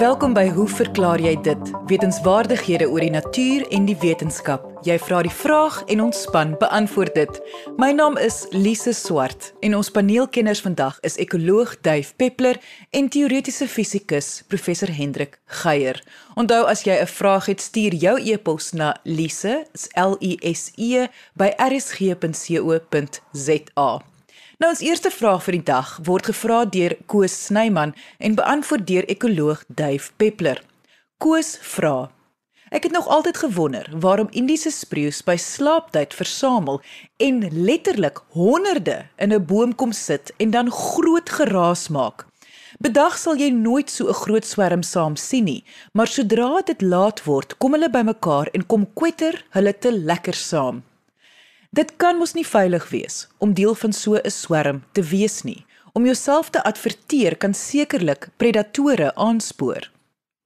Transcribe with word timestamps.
Welkom 0.00 0.32
by 0.32 0.46
Hoe 0.48 0.64
verklaar 0.64 1.20
jy 1.20 1.34
dit? 1.44 1.70
Wetenskapwaardighede 1.90 2.86
oor 2.88 3.04
die 3.04 3.12
natuur 3.12 3.66
en 3.68 3.84
die 3.84 3.96
wetenskap. 4.00 4.62
Jy 4.86 4.96
vra 4.96 5.20
die 5.26 5.32
vraag 5.34 5.82
en 5.92 6.00
ons 6.06 6.22
span 6.24 6.56
beantwoord 6.56 7.12
dit. 7.18 7.40
My 7.76 7.92
naam 7.92 8.16
is 8.16 8.48
Lise 8.56 8.94
Swart 8.96 9.52
en 9.60 9.76
ons 9.76 9.92
paneelkenners 9.92 10.64
vandag 10.64 10.96
is 11.04 11.20
ekoloog 11.20 11.76
Duif 11.84 12.16
Peppler 12.16 12.56
en 12.96 13.12
teoretiese 13.12 13.68
fisikus 13.68 14.40
professor 14.48 14.88
Hendrik 14.88 15.36
Geier. 15.60 16.00
Onthou 16.32 16.64
as 16.64 16.88
jy 16.88 16.96
'n 16.96 17.06
vraag 17.06 17.52
het, 17.52 17.60
stuur 17.60 17.92
jou 17.92 18.16
e-pos 18.16 18.72
na 18.72 18.96
lise, 19.04 19.66
L 19.96 20.16
I 20.20 20.38
S 20.40 20.72
E 20.76 21.08
by 21.36 21.52
rsg.co.za. 21.60 22.30
Nou 24.60 24.68
ons 24.74 24.82
eerste 24.84 25.08
vraag 25.08 25.40
vir 25.46 25.56
die 25.56 25.66
dag 25.70 25.90
word 26.04 26.26
gevra 26.28 26.56
deur 26.68 26.92
Koos 27.08 27.32
Snyman 27.46 27.94
en 28.20 28.34
beantwoord 28.36 28.82
deur 28.90 29.06
ekoloog 29.08 29.62
Duif 29.72 30.10
Peppler. 30.20 30.58
Koos 31.16 31.54
vra: 31.64 32.10
Ek 32.68 32.84
het 32.84 32.92
nog 32.92 33.08
altyd 33.08 33.40
gewonder 33.40 33.88
waarom 34.04 34.28
Indiese 34.36 34.68
spreeus 34.68 35.22
by 35.24 35.38
slaaptyd 35.40 36.12
versamel 36.12 36.82
en 37.16 37.40
letterlik 37.56 38.20
honderde 38.36 38.98
in 39.16 39.32
'n 39.32 39.46
boom 39.46 39.72
kom 39.74 39.96
sit 39.96 40.34
en 40.36 40.50
dan 40.50 40.70
groot 40.70 41.30
geraas 41.30 41.88
maak. 41.88 42.26
Bedag 42.78 43.16
sal 43.18 43.40
jy 43.40 43.48
nooit 43.48 43.90
so 43.90 44.08
'n 44.08 44.20
groot 44.24 44.44
swerm 44.44 44.82
saam 44.82 45.16
sien 45.16 45.44
nie, 45.44 45.64
maar 45.92 46.06
sodra 46.06 46.60
dit 46.60 46.82
laat 46.82 47.24
word, 47.24 47.58
kom 47.58 47.72
hulle 47.72 47.90
bymekaar 47.90 48.48
en 48.52 48.66
kom 48.66 48.86
kwetter 48.92 49.44
hulle 49.50 49.78
te 49.78 49.90
lekker 49.92 50.34
saam. 50.34 50.82
Dit 51.70 51.92
kan 52.02 52.16
mos 52.18 52.32
nie 52.34 52.42
veilig 52.42 52.88
wees 52.90 53.16
om 53.38 53.52
deel 53.54 53.76
van 53.78 53.92
so 53.94 54.18
'n 54.18 54.30
swerm 54.34 54.78
te 54.92 55.02
wees 55.02 55.42
nie. 55.46 55.64
Om 55.92 56.04
jouself 56.04 56.50
te 56.50 56.62
adverteer 56.70 57.36
kan 57.36 57.54
sekerlik 57.54 58.28
predatore 58.36 59.14
aanspoor. 59.14 59.90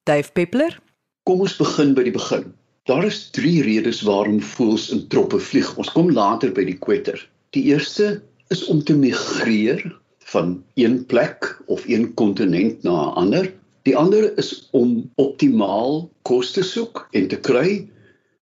Dave 0.02 0.32
Peppler? 0.32 0.80
Kom 1.22 1.40
ons 1.40 1.56
begin 1.56 1.94
by 1.94 2.02
die 2.02 2.12
begin. 2.12 2.52
Daar 2.84 3.04
is 3.04 3.30
3 3.30 3.62
redes 3.62 4.02
waarom 4.02 4.40
voëls 4.40 4.90
in 4.90 5.08
troppe 5.08 5.40
vlieg. 5.40 5.76
Ons 5.76 5.92
kom 5.92 6.12
later 6.12 6.52
by 6.52 6.64
die 6.64 6.78
kwetter. 6.78 7.16
Die 7.50 7.64
eerste 7.72 8.20
is 8.48 8.64
om 8.64 8.84
te 8.84 8.94
migreer 8.94 9.80
van 10.18 10.62
een 10.74 11.06
plek 11.06 11.56
of 11.66 11.88
een 11.88 12.14
kontinent 12.14 12.82
na 12.82 12.92
'n 12.92 13.14
ander. 13.14 13.52
Die 13.82 13.96
ander 13.96 14.38
is 14.38 14.68
om 14.72 15.10
optimaal 15.14 16.10
kos 16.22 16.52
te 16.52 16.62
soek 16.62 17.08
en 17.12 17.28
te 17.28 17.40
kry 17.40 17.88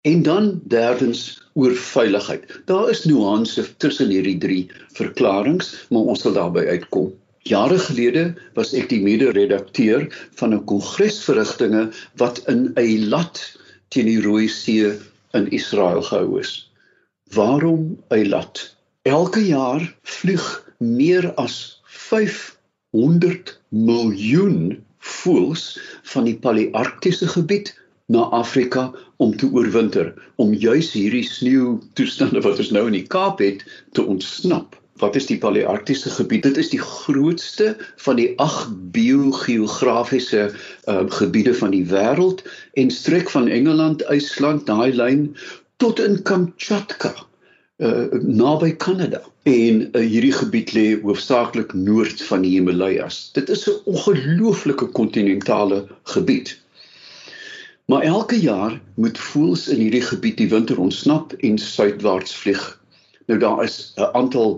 En 0.02 0.22
dan 0.24 0.62
derdens 0.64 1.42
oor 1.54 1.74
veiligheid. 1.76 2.62
Daar 2.66 2.90
is 2.90 3.04
nuance 3.04 3.76
tussen 3.78 4.10
hierdie 4.10 4.38
drie 4.38 4.72
verklaringe, 4.96 5.66
maar 5.90 6.14
ons 6.14 6.22
sal 6.24 6.38
daarby 6.38 6.64
uitkom. 6.72 7.10
Jare 7.50 7.80
gelede 7.80 8.24
was 8.56 8.72
ek 8.80 8.88
die 8.94 9.02
mede-redakteur 9.04 10.06
van 10.40 10.56
'n 10.56 10.64
kongresverrigtinge 10.72 11.90
wat 12.22 12.40
in 12.48 12.72
Eilat 12.80 13.42
teen 13.92 14.08
die 14.08 14.22
Rooi 14.24 14.48
See 14.48 14.94
in 15.34 15.52
Israel 15.52 16.02
gehou 16.02 16.40
is. 16.40 16.72
Waarom 17.36 17.98
Eilat? 18.08 18.76
Elke 19.04 19.44
jaar 19.46 19.84
vlieg 20.04 20.48
meer 20.78 21.34
as 21.34 21.82
500 21.86 23.60
miljoen 23.70 24.80
voëls 25.00 25.80
van 26.04 26.24
die 26.24 26.38
Palearktiese 26.40 27.28
gebied 27.28 27.76
na 28.10 28.26
Afrika 28.34 28.90
om 29.18 29.36
te 29.38 29.48
oorwinter 29.54 30.14
om 30.42 30.54
juis 30.54 30.92
hierdie 30.98 31.26
sneeu 31.28 31.78
toestande 32.00 32.42
wat 32.46 32.58
ons 32.62 32.72
nou 32.74 32.88
in 32.90 32.98
die 32.98 33.08
Kaap 33.08 33.42
het 33.44 33.62
te 33.94 34.06
ontsnap. 34.06 34.76
Wat 35.00 35.16
is 35.16 35.30
die 35.30 35.38
Palearktiese 35.40 36.10
gebied? 36.12 36.44
Dit 36.44 36.58
is 36.58 36.72
die 36.74 36.82
grootste 36.82 37.76
van 38.04 38.18
die 38.20 38.34
8 38.42 38.74
biogeografiese 38.96 40.50
uh, 40.50 41.06
gebiede 41.20 41.54
van 41.56 41.72
die 41.72 41.86
wêreld 41.88 42.44
en 42.82 42.92
strek 42.92 43.30
van 43.32 43.48
Engeland, 43.48 44.04
IJsland, 44.12 44.66
daai 44.68 44.92
lyn 44.98 45.30
tot 45.80 46.02
in 46.04 46.20
Kamchatka 46.24 47.14
uh 47.80 48.12
naby 48.20 48.74
Kanada. 48.76 49.22
En 49.48 49.86
uh, 49.88 50.02
hierdie 50.04 50.34
gebied 50.36 50.74
lê 50.76 50.88
hoofsaaklik 51.00 51.72
noord 51.74 52.20
van 52.28 52.44
die 52.44 52.58
Himalajas. 52.58 53.30
Dit 53.38 53.50
is 53.50 53.70
'n 53.70 53.80
ongelooflike 53.86 54.90
kontinentale 54.98 55.86
gebied. 56.04 56.58
Maar 57.90 58.02
elke 58.06 58.38
jaar 58.40 58.82
moet 59.02 59.18
voëls 59.18 59.64
in 59.74 59.80
hierdie 59.82 60.04
gebied 60.06 60.38
die 60.38 60.50
winter 60.50 60.78
ontsnap 60.78 61.32
en 61.48 61.56
suidwaarts 61.58 62.36
vlieg. 62.38 62.62
Nou 63.26 63.40
daar 63.42 63.64
is 63.64 63.94
'n 63.98 64.12
aantal 64.20 64.52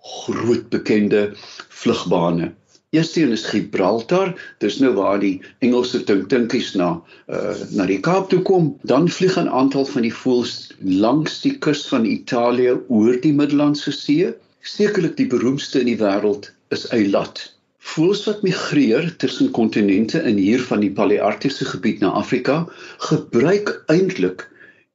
groot 0.00 0.68
bekende 0.68 1.34
vlugbane. 1.68 2.48
Eerstens 2.90 3.30
is 3.30 3.44
Gibraltar, 3.44 4.32
dis 4.64 4.78
nou 4.78 4.94
waar 4.94 5.20
die 5.20 5.42
Engelse 5.58 6.00
tinktinkies 6.04 6.72
na 6.74 6.88
uh, 7.28 7.60
na 7.76 7.84
die 7.84 8.00
Kaap 8.00 8.30
toe 8.32 8.40
kom. 8.42 8.72
Dan 8.82 9.08
vlieg 9.08 9.36
'n 9.36 9.52
aantal 9.52 9.84
van 9.84 10.02
die 10.02 10.14
voëls 10.14 10.72
langs 10.80 11.40
die 11.40 11.58
kus 11.58 11.84
van 11.92 12.08
Italië 12.08 12.78
oor 12.88 13.20
die 13.20 13.32
Middellandse 13.32 13.92
See. 13.92 14.32
Sekerlik 14.62 15.16
die 15.16 15.28
beroemdste 15.28 15.80
in 15.80 15.92
die 15.92 16.00
wêreld 16.00 16.48
is 16.68 16.88
Eilat. 16.88 17.57
Voëls 17.78 18.24
wat 18.26 18.42
migreer 18.42 19.16
tussen 19.16 19.50
kontinente 19.50 20.18
in 20.22 20.36
hier 20.36 20.62
van 20.66 20.80
die 20.82 20.90
Palearktiese 20.90 21.64
gebied 21.64 22.00
na 22.00 22.10
Afrika, 22.18 22.66
gebruik 23.10 23.82
eintlik 23.86 24.48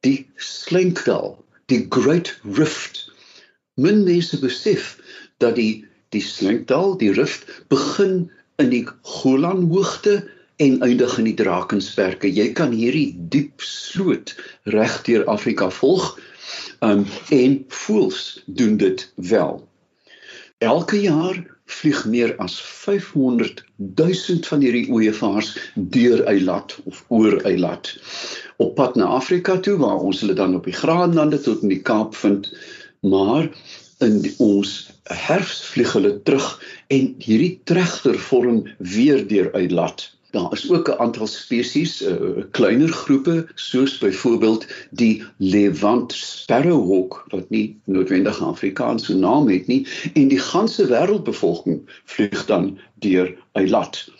die 0.04 0.26
slenkdal, 0.36 1.38
die 1.72 1.86
Great 1.88 2.34
Rift. 2.44 3.08
Min 3.74 4.04
mense 4.04 4.38
besef 4.38 4.98
dat 5.38 5.56
die 5.56 5.84
die 6.14 6.22
slenkdal, 6.22 6.94
die 7.00 7.10
rift 7.10 7.48
begin 7.68 8.30
in 8.62 8.70
die 8.70 8.84
Golanhoogte 9.02 10.22
en 10.62 10.82
eindig 10.82 11.18
in 11.18 11.26
die 11.26 11.34
Drakensberge. 11.34 12.30
Jy 12.30 12.52
kan 12.54 12.70
hierdie 12.70 13.16
diep 13.32 13.64
sloot 13.64 14.36
reg 14.70 15.00
deur 15.08 15.26
Afrika 15.30 15.70
volg. 15.74 16.14
Um 16.84 17.02
en 17.34 17.64
voëls 17.68 18.20
doen 18.46 18.76
dit 18.78 19.02
wel. 19.16 19.58
Elke 20.62 21.00
jaar 21.00 21.40
vlieg 21.66 22.04
meer 22.04 22.34
as 22.44 22.56
500 22.60 23.64
000 23.76 24.48
van 24.48 24.64
hierdie 24.64 24.88
ooevaars 24.92 25.54
deur 25.74 26.24
Eilat 26.28 26.76
of 26.84 27.04
oor 27.08 27.40
Eilat 27.48 27.94
op 28.56 28.74
pad 28.78 28.98
na 29.00 29.08
Afrika 29.18 29.56
toe 29.58 29.76
waar 29.80 30.02
ons 30.04 30.20
hulle 30.20 30.36
dan 30.36 30.54
op 30.58 30.68
die 30.68 30.76
Graanlande 30.76 31.40
tot 31.40 31.62
in 31.62 31.72
die 31.72 31.82
Kaap 31.82 32.14
vind 32.14 32.50
maar 33.00 33.48
in 34.04 34.20
die, 34.24 34.34
ons 34.42 34.74
herfs 35.12 35.62
vlieg 35.72 35.92
hulle 35.96 36.12
terug 36.28 36.48
en 36.92 37.14
hierdie 37.18 37.54
tregter 37.64 38.18
vorm 38.28 38.64
weer 38.78 39.24
deur 39.28 39.50
Eilat 39.56 40.10
Daar 40.34 40.52
is 40.52 40.70
ook 40.70 40.88
'n 40.90 40.98
aantal 40.98 41.26
spesies, 41.26 42.02
'n 42.02 42.06
uh, 42.10 42.44
kleiner 42.50 42.88
groepe 42.88 43.46
soos 43.54 43.98
byvoorbeeld 43.98 44.66
die 44.90 45.22
Levant 45.38 46.12
sparrowhawk 46.12 47.24
wat 47.28 47.50
nie 47.50 47.80
noodwendig 47.84 48.42
Afrikaanse 48.42 49.16
naam 49.16 49.48
het 49.48 49.66
nie 49.66 49.86
en 50.14 50.28
die 50.28 50.38
ganse 50.38 50.86
wêreldbevolking 50.86 51.78
vlieg 52.04 52.46
dan 52.46 52.78
deur 52.98 53.36
Eilat. 53.52 54.10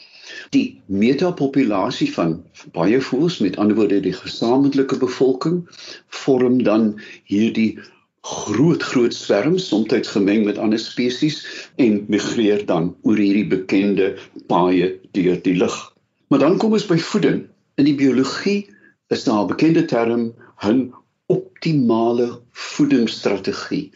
Die 0.51 0.81
metapopulasie 0.87 2.13
van 2.13 2.45
baie 2.73 3.01
voëls 3.01 3.39
met 3.39 3.57
ander 3.57 3.77
woorde 3.77 4.01
die 4.01 4.13
gesamentlike 4.13 4.97
bevolking 4.97 5.65
vorm 6.09 6.63
dan 6.63 7.01
hierdie 7.25 7.79
groot 8.21 8.83
groot 8.83 9.15
swerms 9.15 9.67
soms 9.69 10.09
gemeng 10.09 10.45
met 10.45 10.59
ander 10.59 10.79
spesies 10.79 11.43
en 11.77 12.05
migreer 12.09 12.67
dan 12.67 12.95
oor 13.03 13.17
hierdie 13.17 13.47
bekende 13.47 14.15
paaie 14.47 14.95
deur 15.11 15.43
die 15.43 15.57
lug. 15.59 15.94
Maar 16.29 16.39
dan 16.39 16.59
kom 16.59 16.73
ons 16.73 16.87
by 16.87 16.99
voeding. 16.99 17.45
In 17.81 17.85
die 17.85 17.97
biologie 17.99 18.71
is 19.13 19.25
daar 19.25 19.45
'n 19.45 19.53
bekende 19.53 19.85
term, 19.85 20.33
'n 20.65 20.93
optimale 21.27 22.41
voedingsstrategie. 22.51 23.93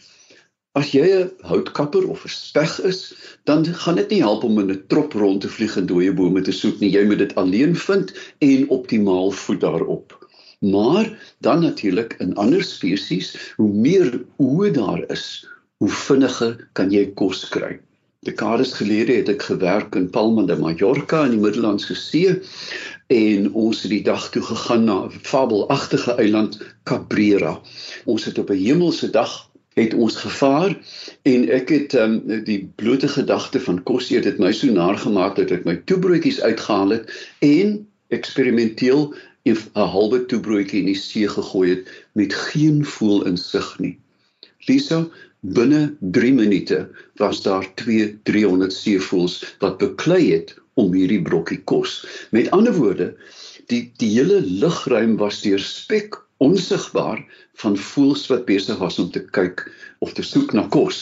As 0.77 0.91
jy 0.91 1.07
'n 1.09 1.31
houtkapper 1.41 2.05
of 2.09 2.25
'n 2.25 2.29
speg 2.29 2.79
is, 2.91 3.13
dan 3.43 3.65
gaan 3.65 3.95
dit 3.95 4.09
nie 4.09 4.21
help 4.21 4.43
om 4.43 4.59
in 4.59 4.71
'n 4.71 4.83
trop 4.87 5.13
rond 5.13 5.41
te 5.41 5.49
vlieg 5.49 5.77
en 5.77 5.85
dooie 5.85 6.13
bome 6.13 6.41
te 6.41 6.51
soek 6.51 6.79
nie. 6.79 6.91
Jy 6.91 7.05
moet 7.05 7.17
dit 7.17 7.35
alleen 7.35 7.75
vind 7.75 8.13
en 8.37 8.69
optimaal 8.69 9.31
voed 9.31 9.61
daarop. 9.61 10.29
Maar 10.59 11.35
dan 11.39 11.61
natuurlik 11.61 12.15
in 12.19 12.35
ander 12.35 12.63
spesies, 12.63 13.53
hoe 13.55 13.73
meer 13.73 14.25
oë 14.37 14.71
daar 14.71 15.03
is, 15.11 15.47
hoe 15.77 15.89
vinniger 15.89 16.67
kan 16.73 16.91
jy 16.91 17.11
kos 17.15 17.49
kry. 17.49 17.79
Dekades 18.27 18.73
gelede 18.75 19.13
het 19.15 19.29
ek 19.31 19.43
gewerk 19.47 19.93
in 19.95 20.09
Palma 20.11 20.43
de 20.43 20.55
Mallorca 20.59 21.21
in 21.23 21.37
die 21.37 21.39
Middellandse 21.39 21.95
See 21.95 22.33
en 23.15 23.45
ons 23.55 23.83
het 23.85 23.93
die 23.93 24.01
dag 24.03 24.25
toe 24.33 24.41
gegaan 24.43 24.83
na 24.89 24.97
'n 25.05 25.21
fabelagtige 25.29 26.15
eiland 26.23 26.57
Cabrera. 26.83 27.53
Ons 28.05 28.25
het 28.27 28.41
op 28.43 28.51
'n 28.51 28.59
hemelse 28.59 29.09
dag 29.09 29.31
het 29.79 29.93
ons 29.93 30.15
gevaar 30.15 30.75
en 31.31 31.47
ek 31.59 31.69
het 31.69 31.93
um, 31.93 32.43
die 32.43 32.59
blote 32.75 33.07
gedagte 33.07 33.59
van 33.59 33.83
kos 33.83 34.11
eet 34.11 34.27
dit 34.27 34.37
my 34.37 34.51
so 34.51 34.67
naar 34.67 34.99
gemaak 34.99 35.39
dat 35.39 35.55
ek 35.55 35.63
my 35.63 35.77
toebroodjies 35.85 36.41
uitgehaal 36.41 36.89
het 36.89 37.15
en 37.39 37.87
eksperimenteel 38.09 39.15
'n 39.47 39.57
halwe 39.95 40.25
toebroodjie 40.25 40.83
in 40.83 40.91
die 40.91 41.01
see 41.07 41.27
gegooi 41.27 41.69
het 41.69 41.87
met 42.19 42.33
geen 42.33 42.85
voel 42.85 43.25
insig 43.31 43.79
nie. 43.79 43.95
Lisa, 44.67 45.07
Binne 45.41 45.95
3 45.99 46.33
minute 46.33 46.89
was 47.15 47.41
daar 47.41 47.73
2 47.75 48.19
300 48.23 48.73
seevoëls 48.73 49.55
wat 49.59 49.77
beklei 49.79 50.33
het 50.33 50.51
om 50.73 50.91
hierdie 50.93 51.21
brokkie 51.21 51.61
kos. 51.63 51.93
Met 52.35 52.49
ander 52.51 52.75
woorde, 52.75 53.13
die 53.71 53.85
die 54.03 54.09
hele 54.17 54.41
lugruim 54.41 55.15
was 55.21 55.39
deur 55.45 55.63
spek 55.63 56.19
onsigbaar 56.43 57.23
van 57.63 57.79
voëls 57.79 58.25
wat 58.27 58.43
besig 58.51 58.83
was 58.83 58.99
om 58.99 59.07
te 59.15 59.23
kyk 59.39 59.63
of 60.03 60.11
te 60.13 60.27
soek 60.27 60.51
na 60.53 60.67
kos. 60.75 60.99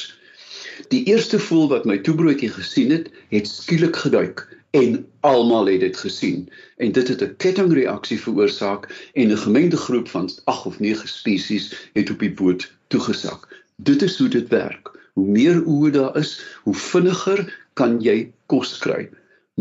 Die 0.93 1.01
eerste 1.09 1.41
voël 1.41 1.73
wat 1.73 1.89
my 1.89 1.97
toebroodjie 2.05 2.53
gesien 2.53 2.93
het, 2.93 3.09
het 3.33 3.49
skielik 3.49 3.97
geduik 4.05 4.45
en 4.77 5.01
almal 5.25 5.73
het 5.73 5.81
dit 5.81 5.97
gesien 5.97 6.45
en 6.77 6.93
dit 6.93 7.07
het 7.07 7.23
'n 7.25 7.35
kettingreaksie 7.41 8.21
veroorsaak 8.21 8.85
en 9.13 9.31
'n 9.33 9.45
gemengde 9.45 9.77
groep 9.77 10.07
van 10.13 10.29
8 10.45 10.65
of 10.65 10.79
9 10.79 11.09
spesies 11.09 11.73
het 11.93 12.13
op 12.13 12.19
die 12.19 12.33
boot 12.33 12.73
toegesak. 12.87 13.65
Dit 13.77 14.01
is 14.01 14.17
hoe 14.17 14.27
dit 14.27 14.47
werk. 14.49 14.89
Hoe 15.13 15.25
meer 15.25 15.59
oë 15.65 15.91
daar 15.93 16.15
is, 16.17 16.37
hoe 16.65 16.73
vinniger 16.73 17.43
kan 17.77 17.99
jy 18.01 18.31
kos 18.49 18.77
kry. 18.81 19.09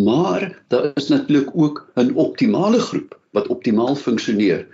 Maar 0.00 0.46
daar 0.72 0.90
is 0.96 1.08
natuurlik 1.08 1.50
ook 1.52 1.82
'n 1.96 2.14
optimale 2.14 2.80
groep 2.80 3.18
wat 3.30 3.46
optimaal 3.46 3.96
funksioneer. 3.96 4.66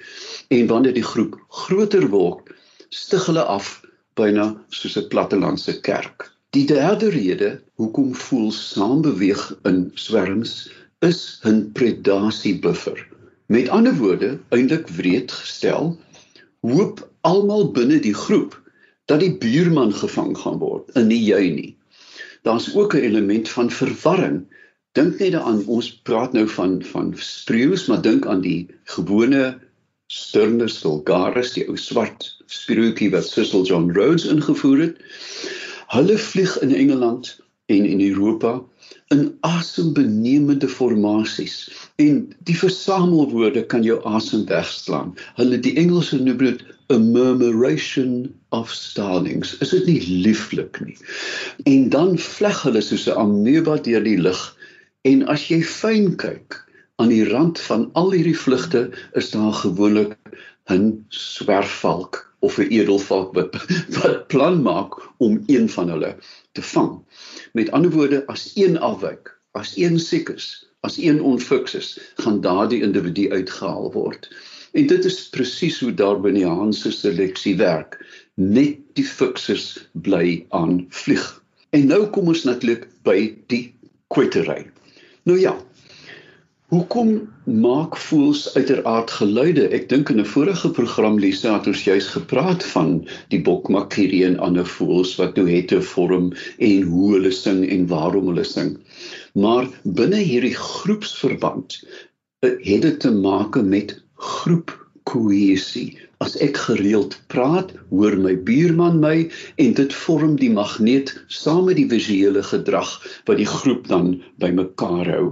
En 0.48 0.66
wanneer 0.66 0.94
die 0.94 1.08
groep 1.12 1.34
groter 1.48 2.08
word, 2.08 2.54
stig 2.88 3.26
hulle 3.26 3.42
af 3.42 3.82
byna 4.14 4.46
soos 4.68 4.96
'n 4.96 5.08
plattelandse 5.08 5.80
kerk. 5.80 6.30
Die 6.50 6.66
derde 6.66 7.08
rede 7.10 7.60
hoekom 7.74 8.14
voels 8.14 8.72
saam 8.72 9.02
beweeg 9.02 9.58
in 9.64 9.90
swerms 9.94 10.70
is 11.00 11.40
'n 11.44 11.70
predasiebuffer. 11.72 13.08
Met 13.46 13.68
ander 13.68 13.94
woorde, 13.94 14.38
eintlik 14.48 14.88
wreed 14.88 15.32
gestel, 15.32 15.98
hoop 16.60 17.08
almal 17.20 17.72
binne 17.72 18.00
die 18.00 18.14
groep 18.14 18.61
dat 19.10 19.20
die 19.20 19.32
buurman 19.38 19.94
gevang 19.94 20.36
gaan 20.38 20.58
word 20.62 20.90
en 20.98 21.08
nie 21.10 21.22
jy 21.22 21.42
nie. 21.50 21.70
Daar's 22.42 22.74
ook 22.74 22.94
'n 22.94 23.04
element 23.08 23.48
van 23.48 23.70
verwarring. 23.70 24.46
Dink 24.92 25.18
net 25.18 25.32
daaraan 25.32 25.64
ons 25.66 25.92
praat 26.02 26.32
nou 26.32 26.48
van 26.48 26.82
van 26.82 27.14
spreeus 27.16 27.86
maar 27.86 28.02
dink 28.02 28.26
aan 28.26 28.40
die 28.40 28.68
gewone 28.84 29.58
Sturnus 30.12 30.78
vulgaris 30.78 31.52
die 31.52 31.64
ou 31.68 31.76
swart 31.76 32.26
spreeukie 32.46 33.10
wat 33.10 33.24
Cecil 33.24 33.64
John 33.64 33.90
Rhodes 33.90 34.26
ingevoer 34.28 34.78
het. 34.78 34.96
Hulle 35.88 36.18
vlieg 36.18 36.58
in 36.60 36.74
Engeland 36.74 37.40
en 37.66 37.84
in 37.84 38.00
Europa 38.00 38.60
in 39.08 39.36
asembenemende 39.40 40.68
formasies. 40.68 41.70
En 41.96 42.32
die 42.48 42.56
versamelwoorde 42.58 43.64
kan 43.66 43.82
jou 43.82 43.98
asem 44.08 44.44
wegslaan. 44.48 45.14
Hulle 45.36 45.58
die 45.60 45.74
Engelse 45.80 46.20
noem 46.20 46.40
dit 46.40 46.64
a 46.90 46.98
murmuration 46.98 48.34
of 48.50 48.70
starlings 48.70 49.54
is 49.60 49.70
dit 49.70 49.86
nie 49.86 50.00
lieflik 50.26 50.80
nie 50.80 50.96
en 51.64 51.88
dan 51.88 52.18
vleg 52.18 52.62
hulle 52.66 52.82
soos 52.82 53.06
'n 53.08 53.18
ameba 53.26 53.78
deur 53.78 54.04
die 54.04 54.18
lug 54.18 54.42
En 55.08 55.24
as 55.32 55.48
jy 55.50 55.56
fyn 55.66 56.12
kyk 56.22 56.56
aan 57.02 57.10
die 57.10 57.24
rand 57.26 57.58
van 57.58 57.88
al 57.98 58.12
hierdie 58.14 58.36
vlugte 58.38 58.82
is 59.18 59.32
daar 59.32 59.56
gewoonlik 59.60 60.12
'n 60.70 60.84
swerfvalk 61.20 62.20
of 62.46 62.58
'n 62.62 62.70
edelvalk 62.70 63.34
wat 63.38 63.58
wat 63.96 64.28
plan 64.34 64.62
maak 64.62 64.94
om 65.18 65.42
een 65.46 65.66
van 65.74 65.90
hulle 65.90 66.12
te 66.52 66.62
vang. 66.62 66.92
Met 67.52 67.70
ander 67.70 67.90
woorde, 67.90 68.22
as 68.26 68.52
een 68.54 68.78
afwyk, 68.78 69.34
as 69.58 69.74
een 69.76 69.98
siek 69.98 70.28
is, 70.28 70.46
as 70.86 70.98
een 71.02 71.18
onfiks 71.22 71.74
is, 71.74 71.98
gaan 72.22 72.40
daardie 72.40 72.82
individu 72.82 73.30
uitgehaal 73.30 73.90
word. 73.92 74.30
En 74.72 74.86
dit 74.86 75.04
is 75.04 75.28
presies 75.28 75.80
hoe 75.80 75.92
daar 75.94 76.20
binne 76.20 76.40
die 76.40 76.48
Hanse 76.48 76.92
seleksie 76.92 77.56
werk. 77.56 77.98
Net 78.34 78.78
die 78.96 79.04
fiksers 79.04 79.66
bly 79.92 80.44
aan 80.56 80.86
vlieg. 80.88 81.26
En 81.76 81.86
nou 81.86 82.06
kom 82.14 82.30
ons 82.32 82.44
natuurlik 82.48 82.86
by 83.04 83.34
die 83.52 83.74
kwetery. 84.12 84.64
Nou 85.28 85.38
ja. 85.40 85.54
Hoekom 86.72 87.28
maak 87.44 87.98
voels 88.00 88.46
uiteraard 88.54 89.10
geluide? 89.12 89.66
Ek 89.76 89.90
dink 89.90 90.08
in 90.08 90.20
'n 90.20 90.30
vorige 90.34 90.70
program 90.72 91.18
Lisa 91.20 91.52
het 91.58 91.66
ons 91.66 91.84
juis 91.84 92.06
gepraat 92.14 92.64
van 92.64 93.04
die 93.28 93.42
bokmakkerie 93.44 94.24
en 94.24 94.38
ander 94.38 94.66
voels 94.66 95.16
wat 95.20 95.36
nou 95.36 95.44
het 95.50 95.72
'n 95.72 95.82
vorm 95.82 96.32
en 96.58 96.82
hoe 96.82 97.12
hulle 97.12 97.30
sing 97.30 97.68
en 97.68 97.86
waarom 97.86 98.32
hulle 98.32 98.44
sing. 98.44 98.78
Maar 99.34 99.68
binne 99.84 100.16
hierdie 100.16 100.56
groepsverband 100.56 101.84
eh, 102.40 102.56
het 102.56 102.82
dit 102.82 103.00
te 103.00 103.12
maak 103.12 103.60
met 103.60 104.01
groepkohesie. 104.22 105.98
As 106.22 106.36
ek 106.44 106.60
gereeld 106.68 107.16
praat, 107.32 107.72
hoor 107.90 108.14
my 108.22 108.36
buurman 108.46 109.00
my 109.02 109.16
en 109.62 109.74
dit 109.78 109.96
vorm 110.04 110.36
die 110.38 110.52
magneet 110.54 111.10
saam 111.26 111.66
met 111.66 111.80
die 111.80 111.88
visuele 111.90 112.44
gedrag 112.46 112.94
wat 113.26 113.40
die 113.42 113.48
groep 113.48 113.88
dan 113.90 114.14
bymekaar 114.42 115.10
hou. 115.10 115.26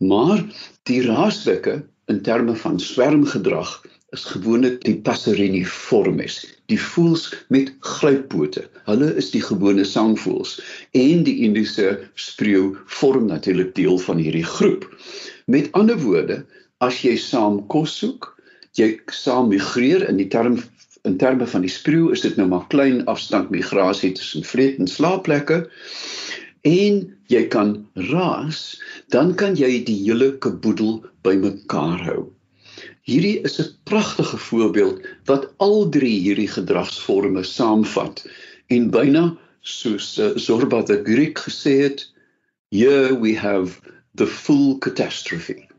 Maar 0.00 0.40
die 0.88 1.02
raaswikke 1.04 1.82
in 2.08 2.22
terme 2.24 2.56
van 2.56 2.80
swermgedrag 2.80 3.74
is 4.16 4.24
gewoonlik 4.26 4.80
die 4.82 4.96
passeriniformes, 5.06 6.40
die 6.72 6.78
voëls 6.80 7.28
met 7.54 7.68
gluippote. 7.86 8.64
Hulle 8.88 9.10
is 9.20 9.28
die 9.34 9.42
gewone 9.44 9.84
sangvoëls 9.86 10.56
en 10.98 11.22
die 11.28 11.36
Indiese 11.46 11.92
spreeu 12.18 12.72
vorm 13.00 13.28
natuurlik 13.30 13.74
deel 13.76 14.00
van 14.02 14.18
hierdie 14.18 14.46
groep. 14.56 14.88
Met 15.46 15.70
ander 15.78 16.00
woorde, 16.02 16.40
as 16.80 17.02
jy 17.04 17.16
saam 17.20 17.60
kos 17.72 17.94
soek, 18.00 18.30
jy 18.78 18.94
saam 19.12 19.50
migreer 19.52 20.06
in 20.08 20.20
die 20.20 20.28
term 20.32 20.58
in 21.08 21.16
terme 21.20 21.46
van 21.48 21.64
die 21.64 21.72
spreeu 21.72 22.10
is 22.12 22.20
dit 22.20 22.36
nou 22.36 22.46
maar 22.50 22.66
klein 22.72 23.00
afstand 23.08 23.48
migrasie 23.52 24.12
tussen 24.16 24.44
vreet 24.44 24.76
en 24.80 24.88
slaapplekke. 24.88 25.62
En 26.68 26.98
jy 27.32 27.40
kan 27.52 27.72
raas 28.10 28.60
dan 29.14 29.32
kan 29.40 29.56
jy 29.56 29.70
die 29.88 29.96
hele 30.02 30.34
kaboedel 30.44 31.00
bymekaar 31.24 32.04
hou. 32.04 32.26
Hierdie 33.08 33.40
is 33.48 33.56
'n 33.60 33.72
pragtige 33.88 34.36
voorbeeld 34.36 35.00
wat 35.24 35.48
al 35.56 35.88
drie 35.88 36.18
hierdie 36.20 36.50
gedragsforme 36.52 37.44
saamvat. 37.44 38.24
En 38.68 38.90
byna 38.90 39.24
soos 39.62 40.18
uh, 40.18 40.36
Zorba 40.36 40.82
the 40.82 41.00
Greek 41.04 41.38
gesê 41.38 41.80
het 41.88 42.06
here 42.70 43.16
we 43.16 43.34
have 43.34 43.80
the 44.14 44.26
full 44.26 44.78
catastrophe 44.78 45.69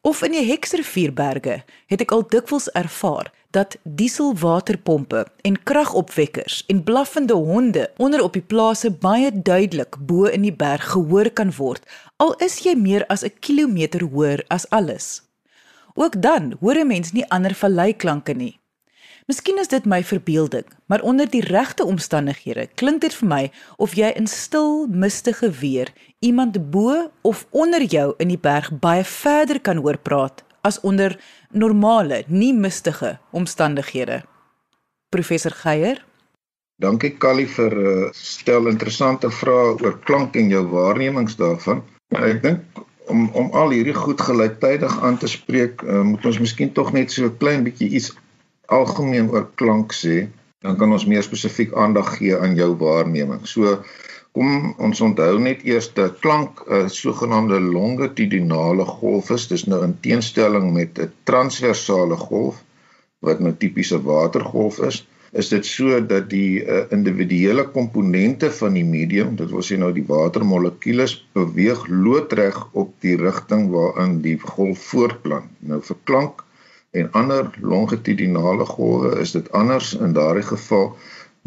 Of 0.07 0.21
in 0.23 0.31
die 0.31 0.45
Heksrivierberge 0.47 1.57
het 1.91 2.01
ek 2.05 2.13
al 2.15 2.21
dikwels 2.31 2.69
ervaar 2.79 3.27
dat 3.51 3.73
dieselwaterpompe 3.99 5.25
en 5.49 5.57
kragopwekkers 5.67 6.61
en 6.71 6.79
blaffende 6.87 7.35
honde 7.35 7.89
onder 7.99 8.23
op 8.23 8.37
die 8.37 8.45
plase 8.53 8.87
baie 9.03 9.33
duidelik 9.35 9.97
bo 9.99 10.29
in 10.31 10.45
die 10.47 10.53
berg 10.55 10.85
gehoor 10.93 11.27
kan 11.39 11.51
word 11.57 11.83
al 12.23 12.31
is 12.47 12.55
jy 12.63 12.77
meer 12.79 13.03
as 13.11 13.25
'n 13.27 13.35
kilometer 13.43 14.07
hoër 14.07 14.45
as 14.47 14.69
alles. 14.69 15.27
Ook 15.93 16.21
dan 16.21 16.55
hoor 16.61 16.79
'n 16.79 16.87
mens 16.87 17.11
nie 17.11 17.27
ander 17.27 17.55
valleiklanke 17.55 18.33
nie. 18.33 18.55
Miskien 19.27 19.57
is 19.59 19.67
dit 19.67 19.83
my 19.83 19.97
verbeelding, 20.07 20.63
maar 20.87 21.01
onder 21.03 21.27
die 21.27 21.41
regte 21.43 21.83
omstandighede 21.83 22.69
klink 22.79 23.01
dit 23.03 23.11
vir 23.11 23.27
my 23.27 23.39
of 23.75 23.97
jy 23.99 24.07
in 24.15 24.27
stil, 24.31 24.85
mistige 24.87 25.49
weer 25.51 25.89
iemand 26.23 26.55
bo 26.71 27.09
of 27.27 27.41
onder 27.51 27.83
jou 27.83 28.13
in 28.23 28.29
die 28.31 28.39
berg 28.39 28.69
baie 28.79 29.01
verder 29.03 29.59
kan 29.59 29.81
hoor 29.83 29.97
praat 29.99 30.45
as 30.63 30.79
onder 30.79 31.17
normale, 31.51 32.21
nie 32.27 32.53
mistige 32.53 33.17
omstandighede. 33.35 34.21
Professor 35.11 35.51
Geier. 35.51 35.99
Dankie 36.79 37.11
Callie 37.19 37.49
vir 37.51 37.75
'n 37.75 38.05
uh, 38.07 38.09
stel 38.13 38.71
interessante 38.71 39.31
vrae 39.31 39.75
oor 39.83 39.97
klank 40.07 40.35
en 40.39 40.47
jou 40.55 40.63
waarnemings 40.71 41.35
daarvan. 41.35 41.83
Ek 42.15 42.39
dink 42.43 42.63
om 43.11 43.27
om 43.35 43.51
al 43.51 43.75
hierdie 43.75 43.97
goed 44.05 44.21
gelyktydig 44.21 45.03
aan 45.03 45.17
te 45.17 45.27
spreek, 45.27 45.83
uh, 45.83 46.01
moet 46.01 46.25
ons 46.25 46.39
miskien 46.39 46.71
tog 46.71 46.93
net 46.93 47.11
so 47.11 47.27
'n 47.27 47.37
klein 47.37 47.67
bietjie 47.67 47.91
iets 47.91 48.15
algemeen 48.67 49.31
oor 49.31 49.47
klank 49.55 49.93
sê, 49.93 50.27
dan 50.61 50.77
kan 50.77 50.91
ons 50.91 51.05
meer 51.05 51.23
spesifiek 51.23 51.73
aandag 51.73 52.17
gee 52.17 52.37
aan 52.37 52.55
jou 52.55 52.73
waarneming. 52.79 53.45
So 53.47 53.83
Kom 54.37 54.73
ons 54.85 54.99
onthou 55.01 55.39
net 55.41 55.63
eers 55.65 55.87
dat 55.97 56.19
klank 56.23 56.59
'n 56.79 56.89
sogenaamde 56.95 57.57
longitudinale 57.75 58.85
golf 58.85 59.31
is. 59.35 59.47
Dis 59.53 59.63
nou 59.71 59.79
in 59.85 59.95
teenstelling 60.07 60.67
met 60.73 60.99
'n 60.99 61.11
transversale 61.29 62.17
golf 62.23 62.59
wat 63.25 63.39
nou 63.39 63.53
tipiese 63.63 63.99
watergolf 64.09 64.77
is. 64.89 64.99
Is 65.31 65.49
dit 65.49 65.65
so 65.65 66.05
dat 66.05 66.29
die 66.29 66.61
uh, 66.61 66.83
individuele 66.97 67.65
komponente 67.79 68.51
van 68.59 68.73
die 68.73 68.85
medium, 68.85 69.35
dit 69.35 69.49
wil 69.49 69.65
sê 69.65 69.77
nou 69.77 69.91
die 69.93 70.05
watermolekules 70.13 71.17
beweeg 71.33 71.87
loodreg 71.87 72.61
op 72.71 72.93
die 73.01 73.17
rigting 73.17 73.69
waarin 73.73 74.21
die 74.21 74.37
golf 74.39 74.85
voortplant. 74.93 75.49
Nou 75.59 75.81
vir 75.81 75.97
klank 76.03 76.45
en 76.91 77.11
ander 77.11 77.49
longitudinale 77.61 78.65
golwe 78.65 79.19
is 79.19 79.31
dit 79.31 79.51
anders 79.51 79.93
in 79.93 80.13
daardie 80.13 80.45
geval 80.47 80.95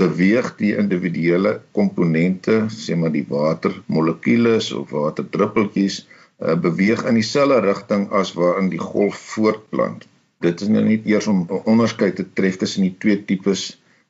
beweeg 0.00 0.54
die 0.56 0.73
individuele 0.80 1.61
komponente, 1.76 2.64
sê 2.73 2.97
maar 2.97 3.12
die 3.12 3.26
watermolekules 3.28 4.70
of 4.73 4.94
waterdruppeltjies, 4.97 6.06
uh, 6.40 6.56
beweeg 6.56 7.04
in 7.09 7.18
dieselfde 7.20 7.61
rigting 7.66 8.09
as 8.16 8.32
waarin 8.38 8.70
die 8.73 8.80
golf 8.80 9.18
voortplant. 9.35 10.06
Dit 10.40 10.62
is 10.64 10.73
nou 10.73 10.85
nie 10.87 11.00
eers 11.04 11.28
om 11.28 11.44
'n 11.44 11.62
onderskeid 11.68 12.16
te 12.16 12.26
tref 12.32 12.56
tussen 12.56 12.87
die 12.88 12.97
twee 12.99 13.18
tipes 13.25 13.64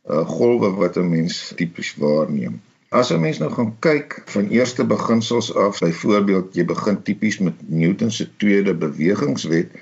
uh, 0.07 0.27
golwe 0.37 0.71
wat 0.79 0.97
'n 0.97 1.11
mens 1.11 1.53
tipies 1.57 1.95
waarneem. 1.99 2.61
As 2.91 3.11
'n 3.11 3.21
mens 3.21 3.39
nou 3.39 3.51
gaan 3.51 3.75
kyk 3.79 4.23
van 4.27 4.49
eerste 4.49 4.85
beginsels 4.85 5.55
af, 5.55 5.79
byvoorbeeld 5.79 6.55
jy 6.55 6.65
begin 6.65 7.03
tipies 7.03 7.39
met 7.39 7.55
Newton 7.67 8.11
se 8.11 8.29
tweede 8.37 8.75
bewegingswet, 8.75 9.75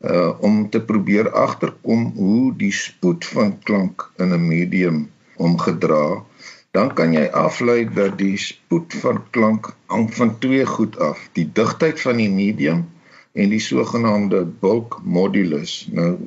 uh 0.00 0.32
om 0.40 0.70
te 0.70 0.80
probeer 0.80 1.30
agterkom 1.30 2.12
hoe 2.16 2.56
die 2.56 2.72
spoed 2.72 3.26
van 3.26 3.58
klank 3.68 4.12
in 4.16 4.32
'n 4.32 4.46
medium 4.46 5.10
omgedra, 5.36 6.24
dan 6.70 6.94
kan 6.94 7.12
jy 7.12 7.26
aflei 7.26 7.84
dat 7.94 8.18
die 8.18 8.36
spoed 8.36 8.94
van 9.02 9.22
klank 9.30 9.76
hang 9.86 10.14
van 10.14 10.38
twee 10.38 10.66
goed 10.66 10.98
af: 10.98 11.28
die 11.32 11.50
digtheid 11.52 12.00
van 12.00 12.16
die 12.16 12.30
medium 12.30 12.88
en 13.32 13.48
die 13.48 13.60
sogenaamde 13.60 14.44
bulk 14.44 15.00
modulus. 15.04 15.88
Nou 15.92 16.18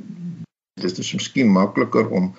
dit 0.81 0.97
is 0.97 1.13
miskien 1.13 1.49
makliker 1.51 2.09
om 2.09 2.33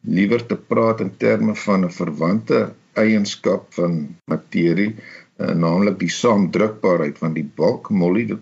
liewer 0.00 0.46
te 0.46 0.56
praat 0.56 1.00
in 1.00 1.16
terme 1.16 1.54
van 1.54 1.84
'n 1.84 1.90
verwante 1.90 2.72
eienskap 2.92 3.74
van 3.74 4.16
materie, 4.24 4.94
uh, 5.38 5.54
naamlik 5.54 5.98
die 5.98 6.10
saamdrukbaarheid 6.10 7.18
van 7.18 7.32
die 7.32 7.48
bulk 7.56 7.90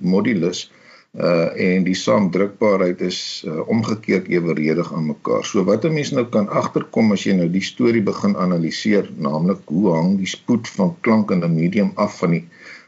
modulus 0.00 0.70
uh 1.18 1.50
en 1.58 1.84
die 1.84 1.94
saamdrukbaarheid 1.98 3.00
is 3.02 3.42
uh, 3.46 3.68
omgekeerd 3.68 4.28
eweredig 4.30 4.92
aan 4.94 5.06
mekaar. 5.06 5.44
So 5.44 5.64
wat 5.64 5.84
'n 5.84 5.92
mens 5.92 6.10
nou 6.10 6.26
kan 6.28 6.48
agterkom 6.48 7.12
as 7.12 7.24
jy 7.24 7.34
nou 7.34 7.48
die 7.50 7.64
storie 7.66 8.02
begin 8.02 8.36
analiseer, 8.36 9.10
naamlik 9.16 9.58
hoe 9.64 9.94
hang 9.94 10.18
die 10.18 10.30
spoed 10.30 10.68
van 10.68 10.94
klank 11.00 11.30
in 11.30 11.42
'n 11.44 11.54
medium 11.54 11.90
af 11.94 12.18
van 12.18 12.30
die 12.30 12.44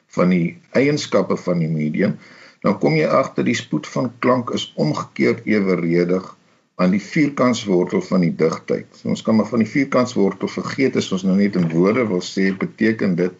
van 0.06 0.28
die 0.28 0.56
eienskappe 0.70 1.36
van 1.36 1.58
die 1.58 1.68
medium, 1.68 2.18
dan 2.60 2.78
kom 2.78 2.94
jy 2.94 3.06
agter 3.06 3.44
die 3.44 3.58
spoed 3.58 3.86
van 3.86 4.12
klank 4.18 4.50
is 4.50 4.72
omgekeerd 4.76 5.46
eweredig 5.46 6.36
aan 6.76 6.90
die 6.90 7.02
vierkantswortel 7.02 8.02
van 8.02 8.20
die 8.20 8.34
digtheid. 8.36 8.86
So 8.92 9.08
ons 9.08 9.22
kan 9.22 9.36
maar 9.36 9.48
van 9.50 9.64
die 9.64 9.72
vierkantswortel 9.72 10.48
vergeet 10.48 10.96
as 10.96 11.12
ons 11.12 11.24
nou 11.26 11.36
net 11.36 11.56
in 11.56 11.68
woorde 11.72 12.06
wil 12.06 12.22
sê, 12.22 12.52
beteken 12.58 13.16
dit 13.18 13.34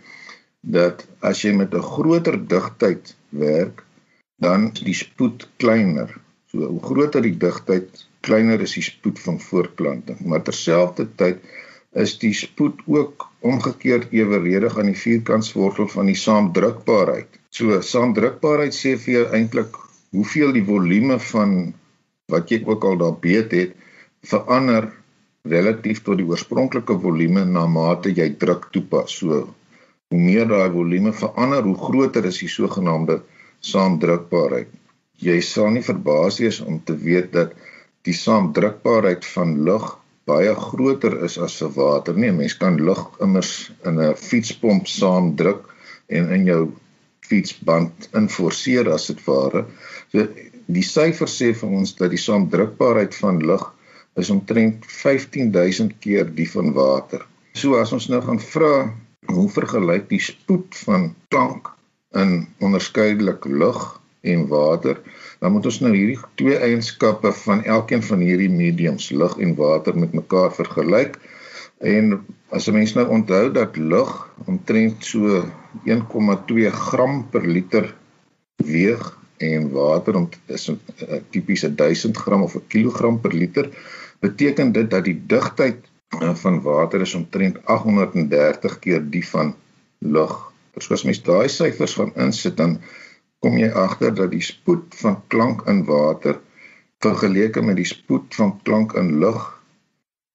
dat 0.60 1.06
as 1.20 1.42
jy 1.42 1.52
met 1.52 1.74
'n 1.74 1.82
groter 1.82 2.38
digtheid 2.48 3.14
werk, 3.28 3.84
dan 4.42 4.70
die 4.82 4.96
spoed 4.96 5.46
kleiner. 5.62 6.10
So 6.50 6.68
hoe 6.68 6.82
groter 6.82 7.24
die 7.24 7.36
digtheid, 7.38 8.06
kleiner 8.26 8.60
is 8.64 8.74
die 8.76 8.84
spoed 8.84 9.20
van 9.22 9.38
voortplanting. 9.40 10.20
Maar 10.26 10.42
terselfdertyd 10.46 11.42
is 12.02 12.16
die 12.22 12.32
spoed 12.36 12.80
ook 12.88 13.28
omgekeerd 13.44 14.12
eweredig 14.14 14.78
aan 14.78 14.90
die 14.92 14.98
vierkantswortel 14.98 15.88
van 15.92 16.08
die 16.08 16.18
saamdrukbaarheid. 16.18 17.40
So 17.52 17.80
saamdrukbaarheid 17.84 18.76
sê 18.76 18.96
vir 18.96 19.14
jou 19.18 19.24
eintlik 19.36 19.76
hoeveel 20.16 20.54
die 20.56 20.64
volume 20.64 21.18
van 21.32 21.56
wat 22.32 22.52
jy 22.52 22.62
ook 22.64 22.84
al 22.88 22.98
daar 23.00 23.18
beet 23.20 23.52
het 23.56 23.74
verander 24.28 24.88
relatief 25.48 26.02
tot 26.06 26.20
die 26.20 26.28
oorspronklike 26.28 26.96
volume 27.02 27.44
na 27.44 27.66
mate 27.66 28.12
jy 28.14 28.30
druk 28.38 28.68
toepas. 28.74 29.18
So 29.18 29.42
hoe 30.12 30.20
meer 30.20 30.46
daai 30.48 30.70
volume 30.70 31.12
verander, 31.16 31.64
hoe 31.66 31.78
groter 31.78 32.28
is 32.28 32.40
die 32.44 32.50
sogenaamde 32.52 33.20
saamdrukbaarheid. 33.66 34.70
Jy 35.22 35.38
sal 35.46 35.70
nie 35.74 35.84
verbaas 35.86 36.40
wees 36.42 36.60
om 36.60 36.80
te 36.84 36.96
weet 36.98 37.32
dat 37.36 37.52
die 38.06 38.14
saamdrukbaarheid 38.16 39.26
van 39.34 39.58
lug 39.66 39.86
baie 40.26 40.54
groter 40.58 41.18
is 41.26 41.38
as 41.42 41.58
vir 41.62 41.74
water. 41.76 42.16
Nee, 42.18 42.34
mens 42.34 42.56
kan 42.58 42.78
lug 42.78 43.02
immers 43.22 43.70
in 43.86 44.00
'n 44.00 44.14
fietspomp 44.18 44.86
saamdruk 44.86 45.68
en 46.08 46.30
in 46.36 46.44
jou 46.46 46.62
fietsband 47.26 48.08
inforceer 48.18 48.90
as 48.92 49.06
dit 49.06 49.20
ware. 49.26 49.66
So 50.12 50.26
die 50.66 50.86
syfer 50.86 51.30
sê 51.30 51.52
vir 51.54 51.68
ons 51.68 51.94
dat 51.98 52.10
die 52.10 52.24
saamdrukbaarheid 52.24 53.14
van 53.14 53.42
lug 53.50 53.64
is 54.16 54.30
omtrent 54.30 54.86
15000 54.86 55.98
keer 56.00 56.34
die 56.34 56.50
van 56.50 56.72
water. 56.72 57.26
So 57.54 57.78
as 57.80 57.92
ons 57.92 58.08
nou 58.08 58.20
gaan 58.22 58.40
vra 58.40 58.74
hoe 59.32 59.48
vergelyk 59.48 60.08
die 60.08 60.20
spoed 60.20 60.76
van 60.84 61.14
klank 61.28 61.71
in 62.12 62.48
onderskeidelik 62.58 63.44
lug 63.44 64.00
en 64.20 64.46
water, 64.46 65.00
dan 65.40 65.52
moet 65.52 65.66
ons 65.66 65.80
nou 65.82 65.92
hierdie 65.94 66.18
twee 66.38 66.58
eienskappe 66.58 67.32
van 67.42 67.64
elkeen 67.64 68.02
van 68.06 68.20
hierdie 68.22 68.50
mediums, 68.50 69.10
lug 69.10 69.38
en 69.42 69.56
water 69.58 69.98
met 69.98 70.14
mekaar 70.14 70.52
vergelyk. 70.54 71.18
En 71.80 72.20
as 72.50 72.68
'n 72.68 72.74
mens 72.74 72.94
nou 72.94 73.08
onthou 73.08 73.52
dat 73.52 73.76
lug 73.76 74.28
omtrent 74.46 75.04
so 75.04 75.44
1,2 75.84 76.70
gram 76.70 77.26
per 77.30 77.46
liter 77.46 77.94
weeg 78.56 79.18
en 79.38 79.70
water 79.70 80.14
om 80.16 80.28
is 80.46 80.70
'n 80.70 80.78
tipiese 81.30 81.74
1000 81.74 82.16
gram 82.16 82.42
of 82.42 82.54
'n 82.54 82.66
kilogram 82.68 83.20
per 83.20 83.34
liter, 83.34 83.70
beteken 84.20 84.72
dit 84.72 84.90
dat 84.90 85.04
die 85.04 85.22
digtheid 85.26 85.90
eh, 86.08 86.34
van 86.34 86.62
water 86.62 87.00
is 87.00 87.14
omtrent 87.14 87.58
830 87.64 88.78
keer 88.78 89.10
die 89.10 89.26
van 89.28 89.54
lug 89.98 90.51
So 90.80 90.94
as 90.94 91.04
mens 91.04 91.22
daai 91.22 91.48
syfers 91.52 91.94
van 92.00 92.14
insit 92.26 92.56
dan 92.56 92.78
kom 93.44 93.58
jy 93.58 93.68
agter 93.86 94.14
dat 94.14 94.30
die 94.32 94.44
spoed 94.44 94.94
van 95.02 95.18
klank 95.34 95.66
in 95.72 95.84
water 95.84 96.38
vergeleke 97.04 97.62
met 97.62 97.76
die 97.76 97.88
spoed 97.88 98.34
van 98.38 98.54
klank 98.62 98.94
in 99.00 99.18
lug 99.24 99.42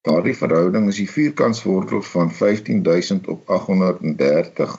daardie 0.07 0.35
verhouding 0.39 0.87
is 0.91 0.99
die 1.01 1.09
vierkantswortel 1.11 2.03
van 2.09 2.31
15000 2.31 3.27
op 3.33 3.49
830 3.57 4.75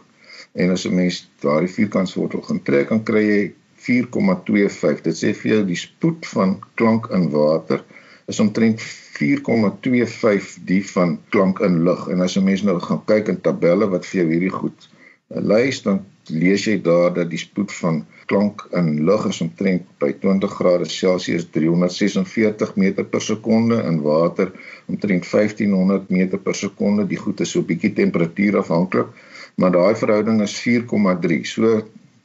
en 0.62 0.74
as 0.74 0.84
'n 0.88 0.94
mens 0.94 1.22
daardie 1.44 1.72
vierkantswortel 1.76 2.44
gaan 2.48 2.62
trek 2.68 2.92
dan 2.92 3.02
kry 3.10 3.24
jy 3.28 3.42
4,25 3.88 5.02
dit 5.08 5.16
sê 5.22 5.32
vir 5.40 5.50
jou 5.54 5.62
die 5.72 5.80
spoed 5.86 6.28
van 6.34 6.58
klank 6.80 7.10
in 7.18 7.30
water 7.34 7.84
is 8.26 8.40
omtrent 8.44 8.84
4,25 9.18 10.48
die 10.70 10.84
van 10.92 11.18
klank 11.34 11.60
in 11.68 11.82
lug 11.88 12.06
en 12.12 12.20
as 12.26 12.36
'n 12.36 12.44
mens 12.44 12.62
nou 12.62 12.78
gaan 12.88 13.02
kyk 13.12 13.28
in 13.34 13.40
tabelle 13.40 13.88
wat 13.96 14.06
vir 14.06 14.22
jou 14.22 14.28
hierdie 14.32 14.56
goed 14.60 14.88
lys 15.28 15.82
dan 15.85 16.04
lees 16.32 16.64
jy 16.64 16.78
daar 16.85 17.12
dat 17.14 17.28
die 17.30 17.40
spoed 17.40 17.73
van 17.73 18.06
klank 18.28 18.66
in 18.76 19.04
lug 19.08 19.26
is 19.28 19.40
omtrent 19.44 19.85
by 20.00 20.12
20 20.20 20.52
grade 20.61 20.88
Celsius 20.88 21.47
346 21.52 22.75
meter 22.76 23.04
per 23.04 23.20
sekonde 23.25 23.80
in 23.88 24.00
water 24.04 24.52
omtrent 24.88 25.28
1500 25.28 26.08
meter 26.12 26.38
per 26.38 26.54
sekonde. 26.54 27.06
Die 27.08 27.20
goed 27.20 27.40
is 27.40 27.50
so 27.50 27.61
'n 27.61 27.68
bietjie 27.68 27.92
temperatuur 27.92 28.58
afhanklik 28.58 29.08
maar 29.56 29.73
daai 29.73 29.94
verhouding 29.97 30.42
is 30.42 30.54
4,3 30.64 31.44
so 31.44 31.82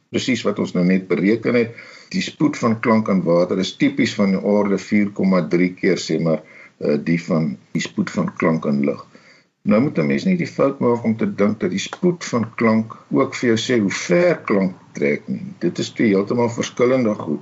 presies 0.10 0.44
wat 0.46 0.60
ons 0.60 0.74
nou 0.74 0.86
net 0.86 1.08
bereken 1.08 1.56
het 1.56 1.76
die 2.14 2.22
spoed 2.22 2.58
van 2.58 2.80
klank 2.80 3.08
in 3.10 3.24
water 3.24 3.60
is 3.60 3.76
tipies 3.76 4.14
van 4.16 4.36
die 4.36 4.44
orde 4.56 4.78
4,3 4.78 5.74
keer 5.80 5.98
sê 5.98 6.20
maar 6.22 6.42
uh, 6.80 6.98
die 7.10 7.20
van 7.24 7.58
die 7.72 7.82
spoed 7.82 8.10
van 8.10 8.30
klank 8.38 8.66
in 8.66 8.84
lug 8.86 9.02
Nou 9.72 9.82
moet 9.82 9.98
'n 9.98 10.06
mens 10.06 10.24
nie 10.28 10.36
die 10.38 10.54
fout 10.54 10.80
maak 10.84 11.04
om 11.08 11.16
te 11.18 11.28
dink 11.42 11.60
dat 11.60 11.70
die 11.72 11.80
spoed 11.80 12.26
van 12.32 12.46
klank 12.62 12.96
ook 13.20 13.36
vir 13.40 13.48
jou 13.50 13.60
sê 13.66 13.80
hoe 13.80 13.92
ver 13.98 14.42
klank 14.50 14.74
trek 14.98 15.28
nie. 15.28 15.54
Dit 15.60 15.80
is 15.80 15.92
twee 16.00 16.10
heeltemal 16.12 16.50
verskillende 16.50 17.14
goed. 17.20 17.40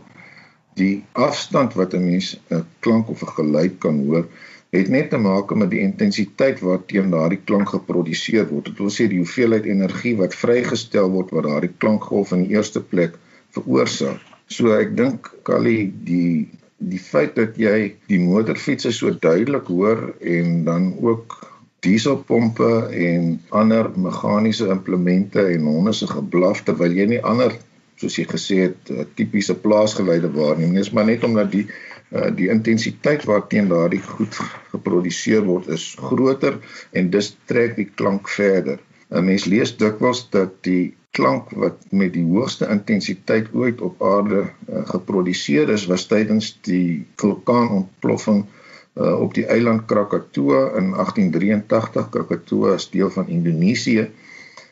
Die 0.77 1.03
afstand 1.11 1.73
wat 1.79 1.95
'n 1.97 2.05
mens 2.05 2.29
'n 2.51 2.61
klank 2.79 3.09
of 3.09 3.23
'n 3.23 3.33
geluid 3.39 3.79
kan 3.79 3.97
hoor, 4.05 4.27
het 4.69 4.87
net 4.89 5.09
te 5.09 5.17
maak 5.17 5.55
met 5.55 5.69
die 5.69 5.79
intensiteit 5.79 6.59
waarteen 6.59 7.09
daardie 7.09 7.41
klank 7.43 7.69
geproduseer 7.69 8.47
word. 8.47 8.65
Dit 8.65 8.77
wil 8.77 8.93
sê 8.93 9.07
die 9.09 9.21
hoeveelheid 9.23 9.65
energie 9.65 10.15
wat 10.17 10.35
vrygestel 10.35 11.09
word 11.09 11.31
wat 11.31 11.43
daardie 11.43 11.73
klankgolf 11.77 12.31
in 12.31 12.43
die 12.43 12.55
eerste 12.55 12.81
plek 12.81 13.17
veroorsaak. 13.49 14.21
So 14.45 14.71
ek 14.77 14.95
dink 14.97 15.33
Kali 15.43 15.93
die 16.03 16.49
die 16.77 16.99
feit 16.99 17.35
dat 17.35 17.57
jy 17.57 17.95
die 18.09 18.19
motorfiets 18.19 18.89
so 18.97 19.09
duidelik 19.09 19.67
hoor 19.67 20.13
en 20.19 20.63
dan 20.63 20.93
ook 21.01 21.50
dieselpompe 21.81 22.69
en 22.93 23.41
ander 23.49 23.89
meganiese 23.97 24.69
implemente 24.69 25.45
en 25.55 25.65
honde 25.65 25.93
se 25.97 26.07
geblaf 26.07 26.61
terwyl 26.67 26.93
jy 26.93 27.07
nie 27.15 27.21
ander 27.25 27.55
soos 28.01 28.17
jy 28.17 28.25
gesê 28.29 28.57
het 28.65 28.91
eh, 28.93 29.05
tipiese 29.17 29.55
plaasgeluide 29.63 30.29
waarneem 30.35 30.73
nie. 30.73 30.81
Dit 30.81 30.89
is 30.89 30.93
maar 30.97 31.09
net 31.09 31.25
omdat 31.27 31.51
die 31.53 31.65
uh, 32.11 32.27
die 32.35 32.49
intensiteit 32.51 33.23
waarteen 33.23 33.69
daardie 33.71 34.01
goed 34.03 34.35
geproduseer 34.73 35.45
word 35.47 35.69
is 35.71 35.93
groter 36.09 36.57
en 36.91 37.11
dus 37.13 37.29
trek 37.47 37.77
die 37.77 37.87
klank 37.87 38.27
verder. 38.29 38.81
'n 39.11 39.23
Mens 39.27 39.45
lees 39.45 39.71
dikwels 39.79 40.25
dat 40.33 40.57
die 40.67 40.93
klank 41.15 41.51
wat 41.59 41.85
met 41.91 42.13
die 42.15 42.25
hoogste 42.27 42.67
intensiteit 42.71 43.47
ooit 43.53 43.81
op 43.81 44.03
aarde 44.03 44.43
uh, 44.43 44.83
geproduseer 44.91 45.69
is 45.69 45.87
was 45.91 46.07
tydens 46.07 46.53
die 46.67 47.05
vulkaanontploffing 47.23 48.45
uh, 48.93 49.19
op 49.21 49.33
die 49.33 49.45
eiland 49.45 49.85
Krakatoa 49.85 50.61
in 50.79 50.91
1883. 50.91 52.09
Krakatoa 52.09 52.73
is 52.73 52.89
deel 52.89 53.09
van 53.09 53.27
Indonesië. 53.27 54.09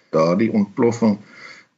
Daardie 0.10 0.52
ontploffing 0.52 1.18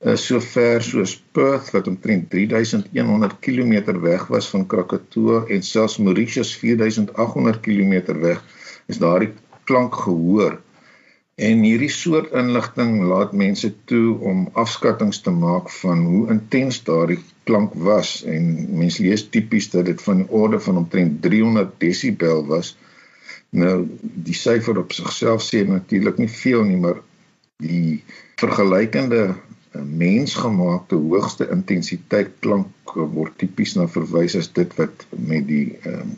is 0.01 0.25
so 0.25 0.39
ver 0.41 0.81
soos 0.81 1.13
Perth 1.31 1.69
wat 1.75 1.87
omtrent 1.87 2.29
3100 2.29 3.39
km 3.39 3.99
weg 4.01 4.27
was 4.33 4.49
van 4.49 4.65
Krakatoa 4.65 5.43
en 5.45 5.61
selfs 5.61 5.97
Mauritius 5.97 6.55
4800 6.57 7.59
km 7.61 8.17
weg 8.19 8.41
is 8.87 8.97
daardie 8.97 9.33
klank 9.63 9.95
gehoor. 9.95 10.57
En 11.35 11.61
hierdie 11.65 11.89
soort 11.89 12.33
inligting 12.37 13.03
laat 13.09 13.31
mense 13.33 13.69
toe 13.85 14.17
om 14.19 14.49
afskattings 14.53 15.21
te 15.21 15.31
maak 15.31 15.69
van 15.69 16.03
hoe 16.05 16.23
intens 16.33 16.81
daardie 16.83 17.19
klank 17.43 17.73
was 17.73 18.21
en 18.23 18.49
mense 18.77 19.03
lees 19.03 19.23
tipies 19.33 19.69
dat 19.73 19.85
dit 19.89 20.01
van 20.01 20.21
die 20.21 20.29
orde 20.29 20.59
van 20.59 20.77
omtrent 20.83 21.21
300 21.21 21.73
desibel 21.81 22.45
was. 22.45 22.75
Nou 23.49 23.87
die 23.99 24.35
syfer 24.37 24.79
op 24.79 24.93
sigself 24.95 25.43
sê 25.43 25.63
natuurlik 25.67 26.21
nie 26.21 26.29
veel 26.31 26.63
nie, 26.67 26.77
maar 26.79 27.01
die 27.61 28.01
vergelykende 28.41 29.23
eh, 29.31 29.81
mensgemaakte 29.81 30.95
hoogste 30.95 31.49
intensiteit 31.53 32.31
klank 32.39 32.95
word 32.95 33.37
tipies 33.39 33.75
na 33.77 33.87
verwys 33.87 34.35
as 34.39 34.49
dit 34.55 34.71
wat 34.79 35.05
met 35.15 35.47
die 35.47 35.77
um, 35.87 36.15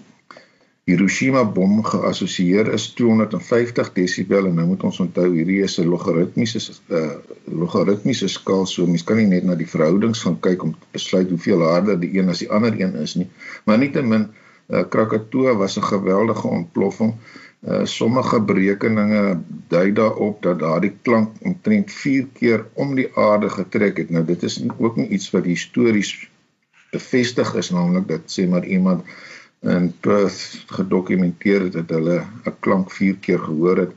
Hiroshima 0.84 1.46
bom 1.48 1.78
geassosieer 1.88 2.68
is 2.76 2.90
250 2.98 3.92
desibel 3.96 4.50
en 4.50 4.58
nou 4.60 4.66
moet 4.74 4.82
ons 4.90 4.98
onthou 5.00 5.30
hierdie 5.32 5.62
is 5.64 5.78
'n 5.80 5.88
logaritmiese 5.88 6.60
uh, 6.90 7.14
logaritmiese 7.62 8.28
skaal 8.34 8.66
so 8.68 8.88
mens 8.88 9.06
kan 9.08 9.18
nie 9.22 9.30
net 9.32 9.48
na 9.48 9.56
die 9.56 9.70
verhoudings 9.76 10.26
gaan 10.26 10.36
kyk 10.48 10.66
om 10.68 10.74
te 10.74 10.90
besluit 10.98 11.32
hoeveel 11.32 11.64
harder 11.64 12.00
die 12.02 12.12
een 12.18 12.34
as 12.36 12.44
die 12.44 12.50
ander 12.52 12.76
een 12.82 13.00
is 13.06 13.16
nie. 13.16 13.30
Maar 13.64 13.80
nietemin 13.80 14.28
uh, 14.28 14.84
Krakatoa 14.96 15.56
was 15.56 15.80
'n 15.80 15.88
geweldige 15.88 16.48
ontploffing. 16.48 17.16
Uh, 17.64 17.86
sommige 17.86 18.42
berekeninge 18.42 19.40
dui 19.72 19.94
daarop 19.94 20.42
dat 20.44 20.60
daardie 20.60 20.96
klank 21.02 21.30
omtrent 21.48 21.92
4 21.92 22.28
keer 22.34 22.66
om 22.74 22.96
die 22.96 23.08
aarde 23.16 23.50
getrek 23.50 23.98
het. 23.98 24.10
Nou 24.10 24.26
dit 24.26 24.44
is 24.44 24.60
ook 24.78 24.96
nie 24.96 25.08
iets 25.08 25.32
wat 25.32 25.48
histories 25.48 26.30
bevestig 26.92 27.56
is 27.56 27.70
naamlik 27.70 28.08
dat 28.08 28.28
sê 28.28 28.50
maar 28.50 28.66
iemand 28.66 29.08
in 29.64 29.94
Perth 30.00 30.64
gedokumenteer 30.68 31.62
het 31.68 31.74
dat 31.74 31.90
hulle 31.90 32.24
'n 32.46 32.56
klank 32.60 32.92
4 32.92 33.16
keer 33.16 33.40
gehoor 33.40 33.78
het 33.78 33.94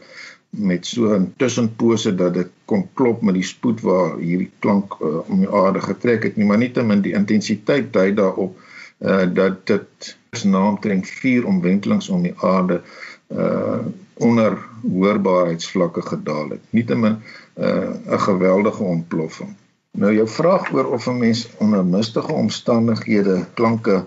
met 0.51 0.87
so 0.87 1.15
'n 1.15 1.33
tussenpose 1.37 2.15
dat 2.15 2.35
dit 2.35 2.51
kon 2.65 2.89
klop 2.95 3.23
met 3.23 3.35
die 3.35 3.43
spoed 3.43 3.81
waar 3.81 4.17
hierdie 4.19 4.51
klank 4.59 4.97
uh, 5.01 5.31
om 5.31 5.39
die 5.39 5.51
aarde 5.51 5.81
getrek 5.81 6.23
het 6.23 6.37
nie 6.37 6.47
maar 6.47 6.59
nietemin 6.59 7.03
die 7.03 7.15
intensiteit 7.15 7.93
dui 7.93 8.15
daarop 8.15 8.59
uh, 8.99 9.27
dat 9.35 9.67
dit 9.67 10.17
naamtrek 10.45 11.07
4 11.07 11.47
omwentelings 11.47 12.09
om 12.09 12.23
die 12.23 12.35
aarde 12.37 12.83
uh 13.29 13.79
onder 14.17 14.59
hoorbaarheidsvlakke 14.83 16.03
gedaal 16.03 16.49
het. 16.49 16.61
Nietemin 16.71 17.17
'n 17.55 17.63
uh, 18.09 18.21
geweldige 18.21 18.83
ontploffing. 18.83 19.57
Nou 19.91 20.15
jou 20.15 20.29
vraag 20.29 20.73
oor 20.73 20.93
of 20.93 21.07
'n 21.07 21.19
mens 21.19 21.49
onder 21.59 21.85
mistige 21.85 22.33
omstandighede 22.33 23.45
klanke 23.55 24.05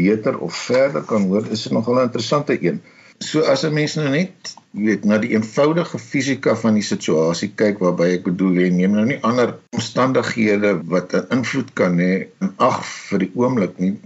beter 0.00 0.38
of 0.38 0.56
verder 0.66 1.04
kan 1.12 1.28
hoor, 1.28 1.46
is 1.50 1.62
dit 1.66 1.72
nogal 1.76 2.00
'n 2.00 2.08
interessante 2.08 2.56
een. 2.64 2.80
So 3.20 3.40
as 3.52 3.64
'n 3.64 3.74
mens 3.76 3.94
nou 3.94 4.08
net, 4.08 4.54
jy 4.72 4.84
weet, 4.84 5.04
na 5.04 5.18
die 5.20 5.34
eenvoudige 5.34 5.98
fisika 5.98 6.54
van 6.56 6.78
die 6.78 6.86
situasie 6.86 7.50
kyk 7.62 7.82
waarby 7.84 8.06
ek 8.16 8.24
bedoel 8.24 8.60
jy 8.62 8.68
neem 8.72 8.94
nou 8.96 9.04
nie 9.04 9.18
ander 9.30 9.58
omstandighede 9.76 10.70
wat 10.92 11.12
'n 11.14 11.26
invloed 11.36 11.74
kan 11.74 11.98
hê 11.98 12.28
in 12.40 12.54
ag 12.56 12.80
vir 12.84 13.18
die 13.18 13.32
oomblik 13.34 13.76
nie 13.78 13.98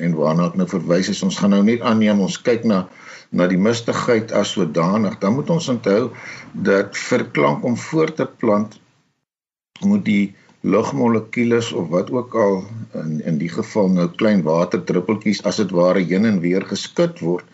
en 0.00 0.16
waarna 0.16 0.48
ek 0.48 0.56
nou 0.56 0.68
verwys 0.70 1.10
is 1.12 1.22
ons 1.22 1.38
gaan 1.38 1.52
nou 1.54 1.62
net 1.62 1.84
aanneem 1.84 2.20
ons 2.24 2.40
kyk 2.48 2.64
na 2.64 2.88
na 3.32 3.46
die 3.48 3.60
mistigheid 3.60 4.32
as 4.32 4.54
sodanig 4.56 5.18
dan 5.20 5.36
moet 5.36 5.50
ons 5.50 5.68
onthou 5.72 6.10
dat 6.52 6.96
vir 7.08 7.24
klank 7.36 7.64
om 7.64 7.76
voort 7.76 8.16
te 8.16 8.26
plant 8.26 8.80
moet 9.80 10.04
die 10.04 10.34
lugmolekules 10.62 11.72
of 11.72 11.88
wat 11.88 12.10
ook 12.10 12.34
al 12.34 12.64
in 13.02 13.18
in 13.24 13.38
die 13.38 13.50
geval 13.50 13.88
nou 13.88 14.08
klein 14.20 14.42
waterdruppeltjies 14.46 15.42
as 15.48 15.58
dit 15.62 15.74
ware 15.74 16.04
heen 16.12 16.28
en 16.28 16.40
weer 16.40 16.66
geskud 16.74 17.18
word 17.18 17.44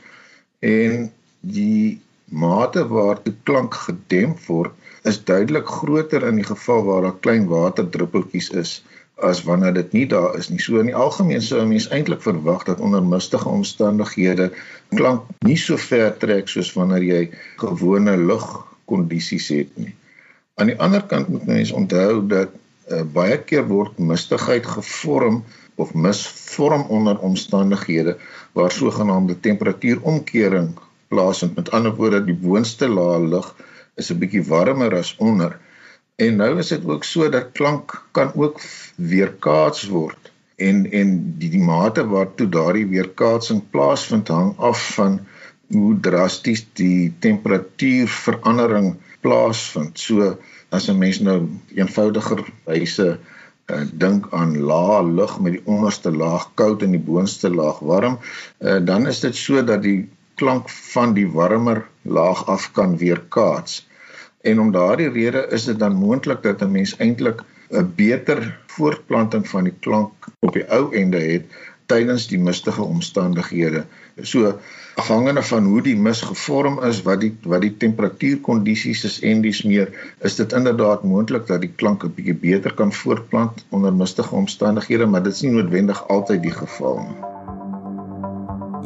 en 0.61 1.09
die 1.41 2.01
mate 2.29 2.85
waartoe 2.89 3.35
klank 3.49 3.75
gedemp 3.87 4.45
word 4.47 4.73
is 5.09 5.25
duidelik 5.25 5.67
groter 5.81 6.27
in 6.29 6.41
die 6.43 6.49
geval 6.51 6.85
waar 6.85 7.03
daar 7.09 7.21
klein 7.25 7.49
waterdruppeltjies 7.49 8.51
is 8.63 8.73
as 9.19 9.43
wanneer 9.43 9.75
dit 9.75 9.93
nie 9.93 10.07
daar 10.07 10.37
is 10.39 10.49
nie. 10.49 10.61
So 10.63 10.79
in 10.79 10.91
die 10.91 10.95
algemeen 10.97 11.43
sou 11.43 11.61
'n 11.63 11.69
mens 11.69 11.89
eintlik 11.89 12.23
verwag 12.23 12.65
dat 12.65 12.81
onder 12.81 13.03
mistige 13.03 13.49
omstandighede 13.49 14.53
klank 14.95 15.23
nie 15.47 15.57
so 15.57 15.77
ver 15.77 16.19
trek 16.19 16.49
soos 16.49 16.73
wanneer 16.73 17.03
jy 17.03 17.31
gewone 17.57 18.17
lugkondisies 18.17 19.49
het 19.49 19.77
nie. 19.77 19.95
Aan 20.55 20.67
die 20.67 20.79
ander 20.79 21.03
kant 21.03 21.29
moet 21.29 21.47
mens 21.47 21.73
onthou 21.73 22.27
dat 22.27 22.49
uh, 22.91 23.03
baie 23.03 23.39
keer 23.45 23.67
word 23.69 23.99
mistigheid 23.99 24.67
gevorm 24.67 25.45
of 25.77 25.95
misvorm 25.95 26.83
onder 26.89 27.19
omstandighede 27.19 28.17
waar 28.53 28.73
sogenaamde 28.73 29.41
temperatuuromkering 29.41 30.73
plaasvind. 31.09 31.57
Met 31.57 31.71
ander 31.71 31.95
woorde, 31.95 32.25
die 32.25 32.35
boonste 32.35 32.89
laag 32.89 33.29
lug 33.35 33.55
is 33.97 34.11
'n 34.11 34.19
bietjie 34.19 34.45
warmer 34.45 34.97
as 34.97 35.15
onder. 35.19 35.59
En 36.17 36.37
nou 36.37 36.59
is 36.59 36.69
dit 36.69 36.85
ook 36.85 37.05
so 37.05 37.29
dat 37.31 37.53
klank 37.53 38.03
kan 38.13 38.35
ook 38.35 38.61
weerkaats 38.97 39.87
word 39.89 40.33
en 40.59 40.91
en 40.91 41.11
die, 41.39 41.51
die 41.51 41.63
mate 41.63 42.03
waartoe 42.11 42.49
daardie 42.51 42.87
weerkaatsing 42.91 43.63
plaasvind 43.71 44.31
hang 44.35 44.55
af 44.71 44.81
van 44.97 45.21
hoe 45.71 45.93
drasties 46.03 46.65
die 46.81 47.13
temperatuurverandering 47.23 48.97
plaasvind. 49.23 49.99
So 50.01 50.33
as 50.71 50.89
'n 50.89 50.99
mens 50.99 51.21
nou 51.21 51.49
eenvoudiger 51.75 52.45
wyse 52.65 53.09
uh, 53.73 53.83
dink 53.93 54.27
aan 54.33 54.59
lae 54.71 55.03
lug 55.05 55.41
met 55.41 55.53
die 55.53 55.65
onderste 55.65 56.11
laag 56.11 56.51
koud 56.55 56.83
en 56.83 56.97
die 56.97 57.07
boonste 57.11 57.51
laag 57.51 57.79
warm, 57.79 58.19
uh, 58.61 58.79
dan 58.85 59.07
is 59.07 59.21
dit 59.21 59.37
so 59.37 59.65
dat 59.65 59.83
die 59.83 60.09
klank 60.35 60.71
van 60.71 61.15
die 61.15 61.29
warmer 61.29 61.85
laag 62.03 62.47
af 62.47 62.73
kan 62.73 62.97
weerkaats. 62.97 63.87
En 64.41 64.61
om 64.61 64.73
daardie 64.73 65.11
rede 65.11 65.47
is 65.51 65.65
dit 65.65 65.79
dan 65.79 65.99
moontlik 65.99 66.43
dat 66.43 66.63
'n 66.63 66.71
mens 66.71 66.97
eintlik 66.97 67.43
'n 67.71 67.93
beter 67.97 68.59
voortplanting 68.67 69.49
van 69.49 69.65
die 69.65 69.77
klank 69.81 70.13
op 70.41 70.53
die 70.53 70.65
ou 70.73 70.95
ende 70.95 71.21
het 71.21 71.45
tydens 71.89 72.27
die 72.31 72.39
mistige 72.39 72.83
omstandighede. 72.83 73.85
So 74.23 74.53
afhangende 74.99 75.43
van 75.43 75.65
hoe 75.71 75.83
die 75.83 75.97
mis 75.97 76.21
gevorm 76.27 76.81
is, 76.85 77.03
wat 77.07 77.23
die 77.25 77.33
wat 77.47 77.63
die 77.65 77.75
temperatuurkondisies 77.85 79.05
is 79.09 79.19
en 79.31 79.43
dis 79.47 79.63
meer, 79.63 79.93
is 80.27 80.37
dit 80.41 80.53
inderdaad 80.53 81.07
moontlik 81.07 81.47
dat 81.47 81.65
die 81.65 81.73
klank 81.83 82.05
'n 82.05 82.15
bietjie 82.15 82.39
beter 82.45 82.75
kan 82.75 82.93
voortplant 82.93 83.65
onder 83.71 83.93
mistige 83.93 84.35
omstandighede, 84.35 85.07
maar 85.07 85.23
dit 85.23 85.33
is 85.33 85.43
nie 85.43 85.53
noodwendig 85.53 86.09
altyd 86.09 86.43
die 86.43 86.57
geval 86.61 87.03
nie. 87.09 87.19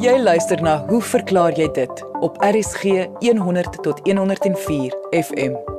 Jy 0.02 0.18
luister 0.18 0.62
na 0.62 0.86
Hoe 0.88 1.02
verklaar 1.02 1.52
jy 1.58 1.68
dit 1.72 2.04
op 2.20 2.40
RSG 2.40 3.06
100 3.20 3.82
tot 3.82 4.00
104 4.08 4.96
FM. 5.10 5.71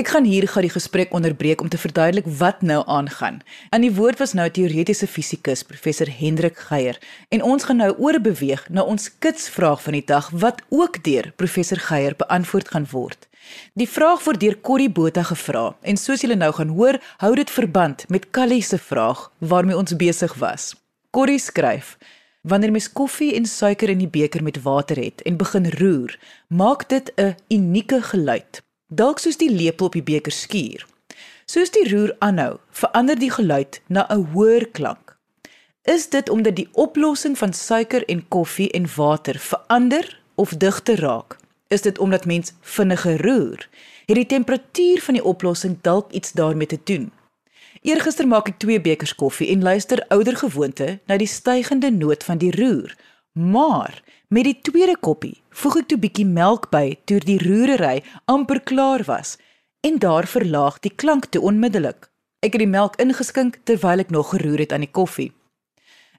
Ek 0.00 0.08
gaan 0.14 0.24
hier 0.24 0.46
gou 0.48 0.62
die 0.64 0.72
gesprek 0.72 1.10
onderbreek 1.12 1.60
om 1.60 1.68
te 1.68 1.76
verduidelik 1.76 2.24
wat 2.40 2.62
nou 2.64 2.78
aangaan. 2.88 3.42
Aan 3.68 3.82
die 3.84 3.92
woord 3.92 4.16
was 4.22 4.32
nou 4.32 4.46
teoretiese 4.48 5.04
fisikus 5.04 5.60
professor 5.68 6.08
Hendrik 6.08 6.56
Geier 6.70 6.96
en 7.28 7.42
ons 7.44 7.66
gaan 7.68 7.82
nou 7.82 7.90
oorbeweeg 7.98 8.62
na 8.72 8.80
ons 8.80 9.10
kitsvraag 9.20 9.82
van 9.84 9.98
die 9.98 10.06
dag 10.08 10.30
wat 10.44 10.62
ook 10.72 11.02
deur 11.04 11.28
professor 11.36 11.82
Geier 11.88 12.16
beantwoord 12.16 12.70
gaan 12.72 12.86
word. 12.94 13.26
Die 13.76 13.88
vraag 13.88 14.24
word 14.24 14.40
deur 14.40 14.56
Corrie 14.70 14.88
Botha 14.88 15.26
gevra 15.32 15.66
en 15.82 16.00
soos 16.00 16.24
julle 16.24 16.38
nou 16.40 16.48
gaan 16.56 16.72
hoor, 16.78 16.96
hou 17.20 17.34
dit 17.36 17.52
verband 17.58 18.06
met 18.08 18.30
Callie 18.32 18.62
se 18.64 18.80
vraag 18.80 19.26
waarmee 19.52 19.76
ons 19.76 19.96
besig 20.00 20.32
was. 20.40 20.70
Corrie 21.10 21.42
skryf: 21.42 21.98
Wanneer 22.40 22.72
mens 22.72 22.88
koffie 22.88 23.34
en 23.36 23.44
suiker 23.44 23.92
in 23.92 24.00
die 24.00 24.08
beker 24.08 24.40
met 24.42 24.62
water 24.64 24.96
het 24.96 25.20
en 25.28 25.36
begin 25.36 25.68
roer, 25.76 26.16
maak 26.48 26.88
dit 26.88 27.12
'n 27.20 27.36
unieke 27.52 28.00
geluid 28.00 28.64
dalk 28.90 29.22
soos 29.22 29.38
die 29.38 29.50
lepel 29.50 29.86
op 29.86 29.94
die 29.94 30.02
beker 30.02 30.34
skuur. 30.34 30.86
Soos 31.46 31.70
die 31.74 31.86
roer 31.90 32.12
aanhou, 32.18 32.58
verander 32.70 33.18
die 33.18 33.30
geluid 33.30 33.80
na 33.86 34.06
'n 34.10 34.26
hoër 34.32 34.66
klank. 34.70 35.16
Is 35.82 36.08
dit 36.08 36.28
omdat 36.28 36.56
die 36.56 36.68
oplossing 36.72 37.38
van 37.38 37.52
suiker 37.52 38.04
en 38.04 38.28
koffie 38.28 38.70
en 38.70 38.86
water 38.96 39.38
verander 39.38 40.20
of 40.34 40.50
digter 40.50 41.00
raak? 41.00 41.36
Is 41.68 41.82
dit 41.82 41.98
omdat 41.98 42.24
mens 42.24 42.52
vinniger 42.60 43.22
roer? 43.26 43.68
Het 44.06 44.16
die 44.16 44.26
temperatuur 44.26 45.00
van 45.00 45.14
die 45.14 45.24
oplossing 45.24 45.78
dalk 45.80 46.12
iets 46.12 46.32
daarmee 46.32 46.66
te 46.66 46.80
doen? 46.84 47.12
Eergister 47.82 48.26
maak 48.26 48.48
ek 48.48 48.58
2 48.58 48.80
bekers 48.80 49.14
koffie 49.14 49.48
en 49.48 49.62
luister 49.62 50.04
ouer 50.08 50.36
gewoonte 50.36 50.98
na 51.06 51.16
die 51.16 51.26
stygende 51.26 51.90
noot 51.90 52.24
van 52.24 52.38
die 52.38 52.50
roer 52.52 52.96
Maar 53.32 54.02
met 54.28 54.44
die 54.44 54.58
tweede 54.62 54.96
koppie 55.00 55.39
voeg 55.50 55.76
ek 55.80 55.88
toe 55.88 55.98
bietjie 55.98 56.26
melk 56.26 56.70
by 56.70 56.98
toe 57.04 57.18
die 57.24 57.38
roerery 57.38 58.02
amper 58.26 58.60
klaar 58.60 59.04
was 59.06 59.36
en 59.86 59.98
daar 59.98 60.26
verlaag 60.26 60.78
die 60.80 60.94
klank 60.94 61.30
te 61.30 61.40
onmiddellik. 61.40 62.08
Ek 62.40 62.54
het 62.54 62.62
die 62.62 62.70
melk 62.70 62.96
ingeskink 63.02 63.60
terwyl 63.64 64.00
ek 64.00 64.10
nog 64.10 64.30
geroer 64.34 64.64
het 64.64 64.72
aan 64.72 64.86
die 64.86 64.92
koffie. 64.92 65.32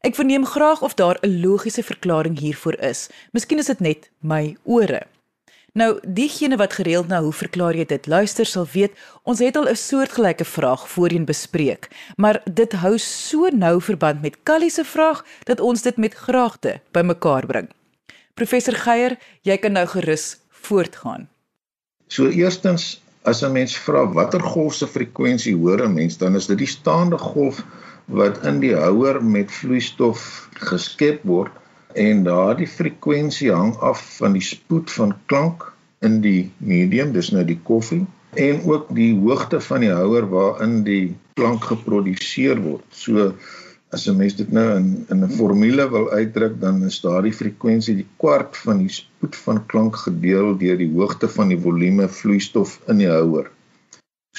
Ek 0.02 0.17
verneem 0.17 0.46
graag 0.46 0.82
of 0.82 0.94
daar 0.94 1.17
'n 1.22 1.41
logiese 1.41 1.84
verklaring 1.84 2.39
hiervoor 2.39 2.78
is. 2.80 3.10
Miskien 3.32 3.60
is 3.60 3.65
dit 3.65 3.80
net 3.80 4.10
my 4.20 4.58
ore. 4.63 5.02
Nou, 5.74 6.00
diegene 6.04 6.58
wat 6.58 6.74
gereeld 6.74 7.08
na 7.08 7.22
hoe 7.22 7.32
verklaar 7.34 7.76
jy 7.76 7.86
dit 7.86 8.08
luister 8.08 8.46
sal 8.46 8.65
weet, 8.74 8.91
ons 9.24 9.39
het 9.39 9.56
al 9.56 9.70
'n 9.70 9.76
soortgelyke 9.76 10.46
vraag 10.46 10.89
voorheen 10.89 11.26
bespreek, 11.26 11.88
maar 12.17 12.41
dit 12.44 12.72
hou 12.72 12.98
so 12.98 13.48
nou 13.48 13.82
verband 13.82 14.22
met 14.22 14.44
Callie 14.44 14.70
se 14.70 14.84
vraag 14.84 15.26
dat 15.44 15.60
ons 15.60 15.82
dit 15.82 15.98
met 15.98 16.13
graagte 16.13 16.82
bymekaar 16.91 17.46
bring. 17.46 17.70
Professor 18.34 18.76
Geier, 18.76 19.17
jy 19.44 19.58
kan 19.58 19.76
nou 19.78 19.86
gerus 19.88 20.39
voortgaan. 20.65 21.28
So 22.08 22.28
eerstens, 22.28 23.02
as 23.24 23.44
'n 23.44 23.52
mens 23.52 23.76
vra 23.78 24.06
watter 24.13 24.41
golf 24.41 24.74
se 24.76 24.88
frekwensie 24.88 25.56
hoor 25.56 25.84
'n 25.86 25.94
mens, 25.94 26.17
dan 26.17 26.36
is 26.36 26.48
dit 26.48 26.58
die 26.58 26.67
staande 26.67 27.17
golf 27.17 27.63
wat 28.06 28.44
in 28.46 28.60
die 28.60 28.76
houer 28.76 29.24
met 29.24 29.52
vloeistof 29.52 30.50
geskep 30.54 31.24
word 31.24 31.52
en 31.94 32.24
daardie 32.24 32.67
frekwensie 32.67 33.52
hang 33.52 33.76
af 33.80 34.17
van 34.17 34.34
die 34.34 34.44
spoed 34.44 34.91
van 34.91 35.13
klank 35.26 35.74
in 36.02 36.22
die 36.22 36.52
medium, 36.58 37.13
dis 37.13 37.32
nou 37.32 37.44
die 37.46 37.60
koffie 37.63 38.06
en 38.34 38.63
ook 38.63 38.88
die 38.96 39.12
hoogte 39.20 39.60
van 39.62 39.84
die 39.84 39.91
houer 39.91 40.28
waarin 40.30 40.84
die 40.84 41.15
klank 41.36 41.63
geproduseer 41.67 42.62
word. 42.63 42.86
So 42.89 43.34
as 43.91 44.08
'n 44.08 44.17
mens 44.17 44.36
dit 44.39 44.51
nou 44.51 44.67
in 44.80 45.06
in 45.13 45.23
'n 45.23 45.36
formule 45.38 45.86
wil 45.91 46.10
uitdruk, 46.12 46.60
dan 46.60 46.84
is 46.89 47.01
daardie 47.06 47.34
frekwensie 47.39 47.95
die 47.95 48.08
kwart 48.23 48.58
van 48.65 48.77
die 48.84 48.93
spoed 48.99 49.36
van 49.45 49.65
klank 49.65 49.95
gedeel 49.95 50.58
deur 50.58 50.77
die 50.77 50.91
hoogte 50.93 51.27
van 51.27 51.47
die 51.51 51.60
volume 51.60 52.08
vloeistof 52.08 52.80
in 52.88 53.04
die 53.04 53.12
houer. 53.12 53.51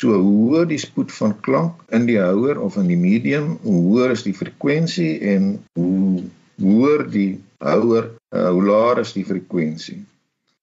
So 0.00 0.16
hoe 0.16 0.36
hoër 0.48 0.66
die 0.66 0.78
spoed 0.78 1.12
van 1.12 1.34
klank 1.40 1.82
in 1.98 2.06
die 2.06 2.20
houer 2.20 2.60
of 2.60 2.76
in 2.80 2.88
die 2.88 2.96
medium, 2.96 3.58
hoe 3.62 3.82
hoër 3.88 4.16
is 4.16 4.24
die 4.24 4.34
frekwensie 4.34 5.20
en 5.34 5.52
hoe 5.76 6.22
hoër 6.62 7.04
die 7.10 7.40
houer, 7.58 8.08
uh, 8.34 8.48
hoe 8.48 8.64
laer 8.64 9.04
is 9.04 9.12
die 9.12 9.24
frekwensie. 9.24 10.00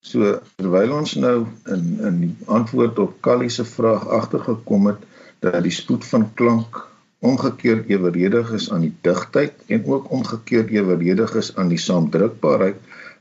So 0.02 0.40
terwyl 0.56 0.96
ons 0.98 1.14
nou 1.14 1.46
in 1.68 1.86
in 2.10 2.20
die 2.26 2.34
antwoord 2.46 2.98
op 2.98 3.18
Callie 3.22 3.52
se 3.54 3.64
vraag 3.64 4.08
agtergekom 4.08 4.86
het 4.86 5.06
dat 5.44 5.62
die 5.62 5.78
spoed 5.78 6.04
van 6.04 6.32
klank 6.34 6.89
omgekeerd 7.20 7.88
eweredig 7.92 8.52
is 8.56 8.70
aan 8.72 8.86
die 8.86 8.94
digtheid 9.04 9.52
en 9.66 9.84
ook 9.84 10.10
omgekeerd 10.10 10.70
eweredig 10.72 11.34
is 11.34 11.52
aan 11.56 11.68
die 11.68 11.78
saamdrukbaarheid, 11.78 12.78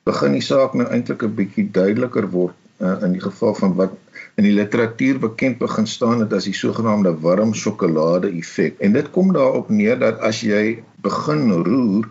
begin 0.07 0.37
die 0.37 0.45
saak 0.45 0.73
nou 0.79 0.87
eintlik 0.87 1.23
'n 1.23 1.35
bietjie 1.35 1.67
duideliker 1.71 2.29
word 2.31 2.55
uh, 2.79 2.95
in 3.03 3.17
die 3.17 3.23
geval 3.23 3.55
van 3.55 3.75
wat 3.75 3.97
in 4.39 4.47
die 4.47 4.55
literatuur 4.55 5.19
bekend 5.19 5.59
begin 5.59 5.87
staan 5.87 6.23
het 6.23 6.33
as 6.33 6.47
die 6.47 6.55
sogenaamde 6.55 7.11
warm 7.25 7.53
sjokolade 7.53 8.31
effek. 8.31 8.79
En 8.79 8.95
dit 8.95 9.11
kom 9.11 9.33
daarop 9.35 9.69
neer 9.69 9.99
dat 9.99 10.19
as 10.23 10.41
jy 10.41 10.79
begin 11.03 11.51
roer 11.51 12.07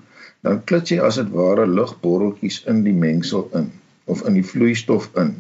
dan 0.47 0.61
klits 0.65 0.93
jy 0.93 1.01
as 1.03 1.17
dit 1.21 1.31
ware 1.35 1.67
lugborreltjies 1.67 2.63
in 2.71 2.85
die 2.85 2.95
mengsel 2.95 3.49
in 3.59 3.73
of 4.05 4.23
in 4.29 4.37
die 4.39 4.45
vloeistof 4.45 5.09
in. 5.21 5.39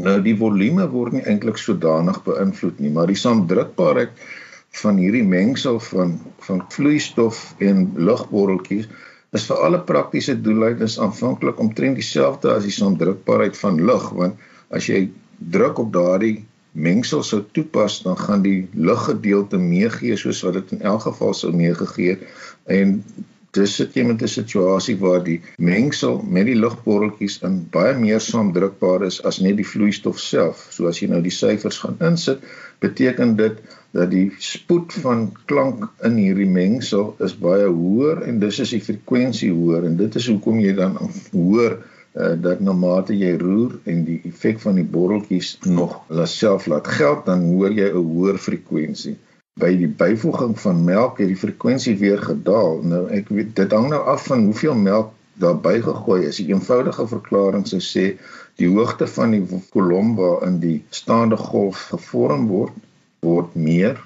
Nou 0.00 0.16
die 0.24 0.36
volume 0.36 0.88
word 0.88 1.12
nie 1.12 1.24
eintlik 1.28 1.60
sodanig 1.60 2.22
beïnvloed 2.24 2.80
nie, 2.80 2.90
maar 2.90 3.06
die 3.12 3.20
saamdrukbaarheid 3.20 4.16
van 4.80 4.96
hierdie 4.96 5.24
mengsel 5.24 5.80
van 5.80 6.14
van 6.46 6.62
vloeistof 6.72 7.54
en 7.58 7.90
lugborreltjies 7.96 8.88
is 9.36 9.44
vir 9.48 9.60
alle 9.64 9.80
praktiese 9.88 10.34
doeleindes 10.44 10.98
aanvanklik 11.00 11.60
omtrent 11.60 11.96
dieselfde 11.96 12.52
as 12.52 12.64
die 12.68 12.74
saamdrukbaarheid 12.76 13.56
van 13.56 13.80
lug, 13.88 14.08
want 14.16 14.40
as 14.76 14.88
jy 14.90 15.06
druk 15.52 15.80
op 15.80 15.92
daardie 15.92 16.42
mengsel 16.72 17.22
sou 17.24 17.42
toepas, 17.56 17.98
dan 18.04 18.16
gaan 18.16 18.44
die 18.44 18.68
luggedeelte 18.72 19.60
meegee 19.60 20.16
soos 20.16 20.40
wat 20.44 20.56
dit 20.60 20.72
in 20.76 20.84
elk 20.88 21.04
geval 21.08 21.34
sou 21.36 21.52
meegegee 21.56 22.18
en 22.76 23.00
dis 23.56 23.74
sit 23.76 23.96
jy 23.96 24.04
met 24.08 24.22
'n 24.22 24.32
situasie 24.34 24.96
waar 25.00 25.20
die 25.24 25.40
mengsel 25.58 26.22
met 26.24 26.46
die 26.48 26.56
lugborreltjies 26.56 27.42
in 27.48 27.58
baie 27.74 27.92
meer 27.98 28.20
saamdrukbaar 28.20 29.04
is 29.08 29.20
as 29.28 29.40
net 29.40 29.56
die 29.56 29.68
vloeistof 29.72 30.18
self. 30.18 30.68
So 30.70 30.88
as 30.88 31.00
jy 31.02 31.08
nou 31.08 31.20
die 31.20 31.36
syfers 31.36 31.78
gaan 31.84 31.98
insit, 32.00 32.40
beteken 32.80 33.36
dit 33.36 33.60
dat 33.92 34.10
die 34.10 34.26
spoed 34.40 34.94
van 35.04 35.24
klank 35.50 35.88
in 36.08 36.16
hierdie 36.16 36.48
mengsel 36.48 37.14
is 37.26 37.34
baie 37.46 37.66
hoër 37.68 38.22
en 38.28 38.38
dis 38.44 38.60
is 38.64 38.72
die 38.76 38.84
frekwensie 38.84 39.50
hoër 39.52 39.88
en 39.88 39.98
dit 40.00 40.20
is 40.20 40.28
hoekom 40.32 40.60
jy 40.64 40.72
dan 40.78 40.96
hoor 41.32 41.76
uh, 41.76 42.32
dat 42.46 42.60
na 42.60 42.72
mate 42.72 43.16
jy 43.16 43.34
roer 43.42 43.76
en 43.92 44.04
die 44.08 44.20
effek 44.30 44.62
van 44.64 44.80
die 44.80 44.88
borreltjies 44.96 45.58
nog 45.68 46.00
self 46.36 46.70
laat 46.72 46.88
geld 47.00 47.26
dan 47.28 47.44
hoor 47.52 47.76
jy 47.76 47.90
'n 47.92 48.08
hoër 48.14 48.40
frekwensie 48.46 49.18
by 49.60 49.68
die 49.76 49.88
byvoeging 50.00 50.54
van 50.60 50.84
melk 50.84 51.18
het 51.20 51.28
die 51.28 51.36
frekwensie 51.36 51.96
weer 52.00 52.22
gedaal. 52.24 52.78
Nou 52.92 53.02
ek 53.12 53.28
weet 53.28 53.50
dit 53.58 53.74
hang 53.76 53.90
nou 53.92 54.00
af 54.08 54.24
van 54.30 54.46
hoeveel 54.48 54.78
melk 54.84 55.10
daar 55.42 55.58
bygegooi 55.66 56.24
is. 56.28 56.38
'n 56.40 56.54
Eenvoudige 56.54 57.06
verklaring 57.10 57.66
sou 57.68 57.80
sê 57.80 58.06
die 58.56 58.68
hoogte 58.68 59.06
van 59.06 59.30
die 59.36 59.44
kolom 59.74 60.14
waarin 60.16 60.58
die 60.60 60.78
staande 60.90 61.36
golf 61.36 61.84
gevorm 61.92 62.48
word 62.48 62.72
word 63.22 63.54
meer. 63.54 64.00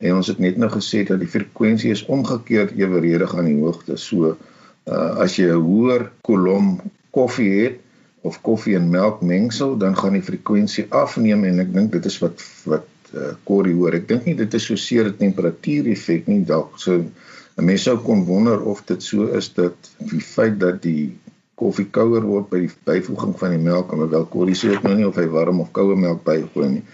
En 0.00 0.16
ons 0.16 0.28
het 0.32 0.38
net 0.40 0.56
nou 0.56 0.70
gesê 0.72 1.02
dat 1.04 1.20
die 1.20 1.28
frekwensie 1.28 1.90
is 1.92 2.06
omgekeerd 2.08 2.72
eweredig 2.78 3.34
aan 3.36 3.50
die 3.50 3.58
hoogte. 3.60 3.98
So 4.00 4.32
uh, 4.32 5.10
as 5.20 5.36
jy 5.36 5.50
'n 5.52 5.60
hoër 5.60 6.06
kolom 6.24 6.78
koffie 7.12 7.50
het 7.60 7.80
of 8.24 8.40
koffie 8.44 8.76
en 8.76 8.88
melk 8.92 9.20
mengsel, 9.20 9.76
dan 9.76 9.96
gaan 9.96 10.16
die 10.16 10.24
frekwensie 10.24 10.86
afneem 10.88 11.44
en 11.44 11.60
ek 11.60 11.74
dink 11.74 11.92
dit 11.92 12.08
is 12.08 12.16
wat 12.24 12.40
wat 12.64 12.88
uh, 13.12 13.34
Corrie 13.44 13.76
hoor. 13.76 13.96
Ek 13.96 14.08
dink 14.08 14.24
nie 14.24 14.36
dit 14.38 14.56
is 14.56 14.70
so 14.70 14.76
seer 14.76 15.12
'n 15.12 15.20
temperatuur 15.20 15.92
effek 15.92 16.26
nie. 16.26 16.40
Dalk 16.44 16.80
so 16.80 16.96
'n 16.96 17.64
mens 17.64 17.84
sou 17.84 17.98
kon 18.00 18.24
wonder 18.24 18.64
of 18.72 18.80
dit 18.88 19.02
so 19.02 19.28
is 19.36 19.52
dat 19.52 19.76
die 19.98 20.24
feit 20.24 20.56
dat 20.60 20.80
die 20.82 21.12
koffie 21.60 21.90
kouer 21.92 22.24
word 22.24 22.48
by 22.48 22.64
die 22.64 22.72
byvoeging 22.88 23.36
van 23.36 23.50
die 23.50 23.64
melk, 23.68 23.92
alhoewel 23.92 24.24
Corrie 24.32 24.56
sê 24.56 24.72
ek 24.72 24.82
nou 24.82 24.96
nie 24.96 25.06
of 25.06 25.16
hy 25.20 25.28
warm 25.28 25.60
of 25.60 25.72
koue 25.76 25.96
melk 25.96 26.24
bygooi 26.24 26.68
nie. 26.78 26.84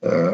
Uh 0.00 0.32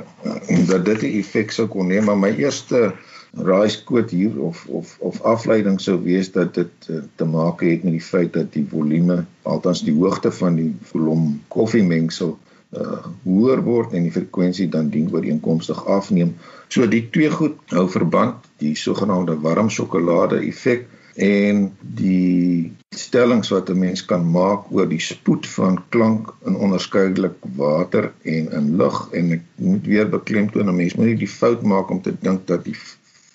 dat 0.70 0.84
dit 0.84 1.02
'n 1.02 1.18
effek 1.18 1.50
sou 1.50 1.66
kon 1.68 1.90
hê, 1.90 1.98
maar 2.02 2.18
my 2.18 2.30
eerste 2.38 2.92
raaiskoot 3.34 4.10
hier 4.10 4.40
of 4.40 4.66
of 4.66 4.96
of 4.98 5.22
afleiding 5.22 5.80
sou 5.80 5.96
wees 6.02 6.30
dat 6.32 6.54
dit 6.54 6.88
uh, 6.90 7.02
te 7.14 7.24
maak 7.24 7.60
het 7.60 7.82
met 7.82 7.92
die 7.92 8.02
feit 8.02 8.32
dat 8.32 8.52
die 8.52 8.66
volume, 8.70 9.24
althans 9.42 9.82
die 9.82 9.94
hoogte 9.94 10.30
van 10.32 10.54
die 10.54 10.74
volum 10.92 11.42
koffiemengsel 11.48 12.38
uh 12.78 13.02
hoër 13.24 13.62
word 13.62 13.92
en 13.92 14.02
die 14.02 14.12
frekwensie 14.12 14.68
dan 14.68 14.88
dien 14.88 15.10
ooreenkomstig 15.12 15.86
afneem. 15.86 16.34
So 16.68 16.86
die 16.86 17.08
twee 17.10 17.30
goed 17.30 17.58
hou 17.74 17.88
verband, 17.90 18.46
die 18.62 18.74
sogenaamde 18.74 19.38
warm 19.40 19.70
sjokolade 19.70 20.40
effek 20.46 20.86
en 21.16 21.76
die 21.80 22.72
stellings 22.92 23.48
wat 23.48 23.70
'n 23.70 23.78
mens 23.78 24.04
kan 24.04 24.30
maak 24.30 24.70
oor 24.70 24.88
die 24.88 25.00
spoed 25.00 25.46
van 25.48 25.82
klank 25.88 26.34
in 26.44 26.56
onderskeidelik 26.56 27.36
water 27.56 28.12
en 28.22 28.50
in 28.52 28.76
lug 28.76 29.08
en 29.12 29.32
ek 29.32 29.42
moet 29.54 29.86
weer 29.86 30.08
beklemtoon 30.08 30.68
'n 30.68 30.76
mens 30.76 30.94
moet 30.94 31.06
nie 31.06 31.22
die 31.24 31.36
fout 31.40 31.62
maak 31.62 31.90
om 31.90 32.02
te 32.02 32.14
dink 32.20 32.46
dat 32.46 32.64
die 32.64 32.76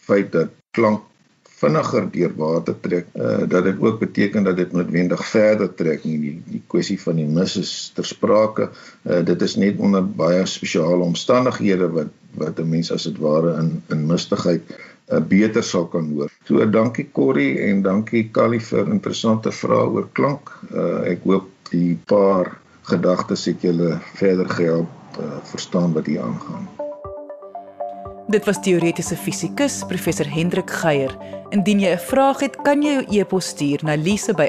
feit 0.05 0.31
dat 0.31 0.49
klank 0.71 1.01
vinniger 1.61 2.07
deur 2.11 2.33
water 2.37 2.75
trek, 2.81 3.07
uh, 3.13 3.43
dat 3.47 3.63
dit 3.63 3.79
ook 3.79 3.99
beteken 3.99 4.43
dat 4.43 4.57
dit 4.57 4.71
noodwendig 4.73 5.21
verder 5.29 5.69
trek 5.77 6.03
nie. 6.03 6.17
Die, 6.19 6.35
die 6.55 6.61
kwessie 6.67 6.97
van 7.01 7.19
die 7.21 7.27
mis 7.27 7.57
is 7.61 7.73
ter 7.95 8.07
sprake. 8.07 8.69
Uh, 9.05 9.21
dit 9.25 9.41
is 9.41 9.55
net 9.61 9.77
onder 9.77 10.05
baie 10.05 10.45
spesiale 10.49 11.03
omstandighede 11.05 11.91
wat 11.97 12.17
wat 12.39 12.59
'n 12.59 12.69
mens 12.69 12.91
as 12.91 13.03
dit 13.03 13.17
ware 13.19 13.57
in 13.59 13.83
in 13.89 14.05
mistigheid 14.07 14.61
uh, 14.71 15.19
beter 15.19 15.63
sal 15.63 15.87
kan 15.87 16.07
hoor. 16.13 16.30
So 16.43 16.69
dankie 16.69 17.09
Corrie 17.11 17.59
en 17.59 17.81
dankie 17.81 18.29
Callie 18.33 18.61
vir 18.61 18.89
interessante 18.89 19.51
vrae 19.51 19.87
oor 19.87 20.07
klank. 20.17 20.49
Uh, 20.73 21.05
ek 21.11 21.23
hoop 21.29 21.49
die 21.71 21.97
paar 22.09 22.57
gedagtes 22.89 23.45
het 23.45 23.61
julle 23.61 23.99
verder 24.17 24.49
gehelp 24.49 24.89
uh, 25.19 25.37
verstaan 25.53 25.93
wat 25.93 26.05
hier 26.09 26.21
aangaan. 26.21 26.67
Dit 28.31 28.45
was 28.45 28.61
teoretiese 28.63 29.15
fisikus 29.17 29.83
professor 29.87 30.25
Hendrik 30.25 30.69
Geier. 30.69 31.17
Indien 31.51 31.79
jy 31.79 31.91
'n 31.93 31.99
vraag 31.99 32.39
het, 32.39 32.55
kan 32.63 32.81
jy 32.81 32.93
jou 32.93 33.05
e-pos 33.19 33.45
stuur 33.45 33.79
na 33.83 33.95
lise@rsg.co.za. 33.95 34.39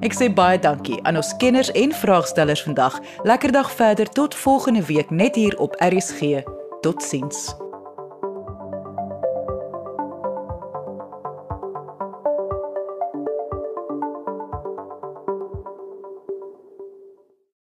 Ek 0.00 0.14
sê 0.14 0.34
baie 0.34 0.58
dankie 0.58 1.02
aan 1.02 1.16
ons 1.16 1.36
kenners 1.36 1.70
en 1.72 1.92
vraagstellers 1.92 2.62
vandag. 2.62 3.00
Lekker 3.22 3.52
dag 3.52 3.72
verder 3.72 4.08
tot 4.08 4.34
volgende 4.34 4.84
week 4.84 5.10
net 5.10 5.34
hier 5.34 5.58
op 5.58 5.74
RSG. 5.78 6.42
Totsiens. 6.80 7.69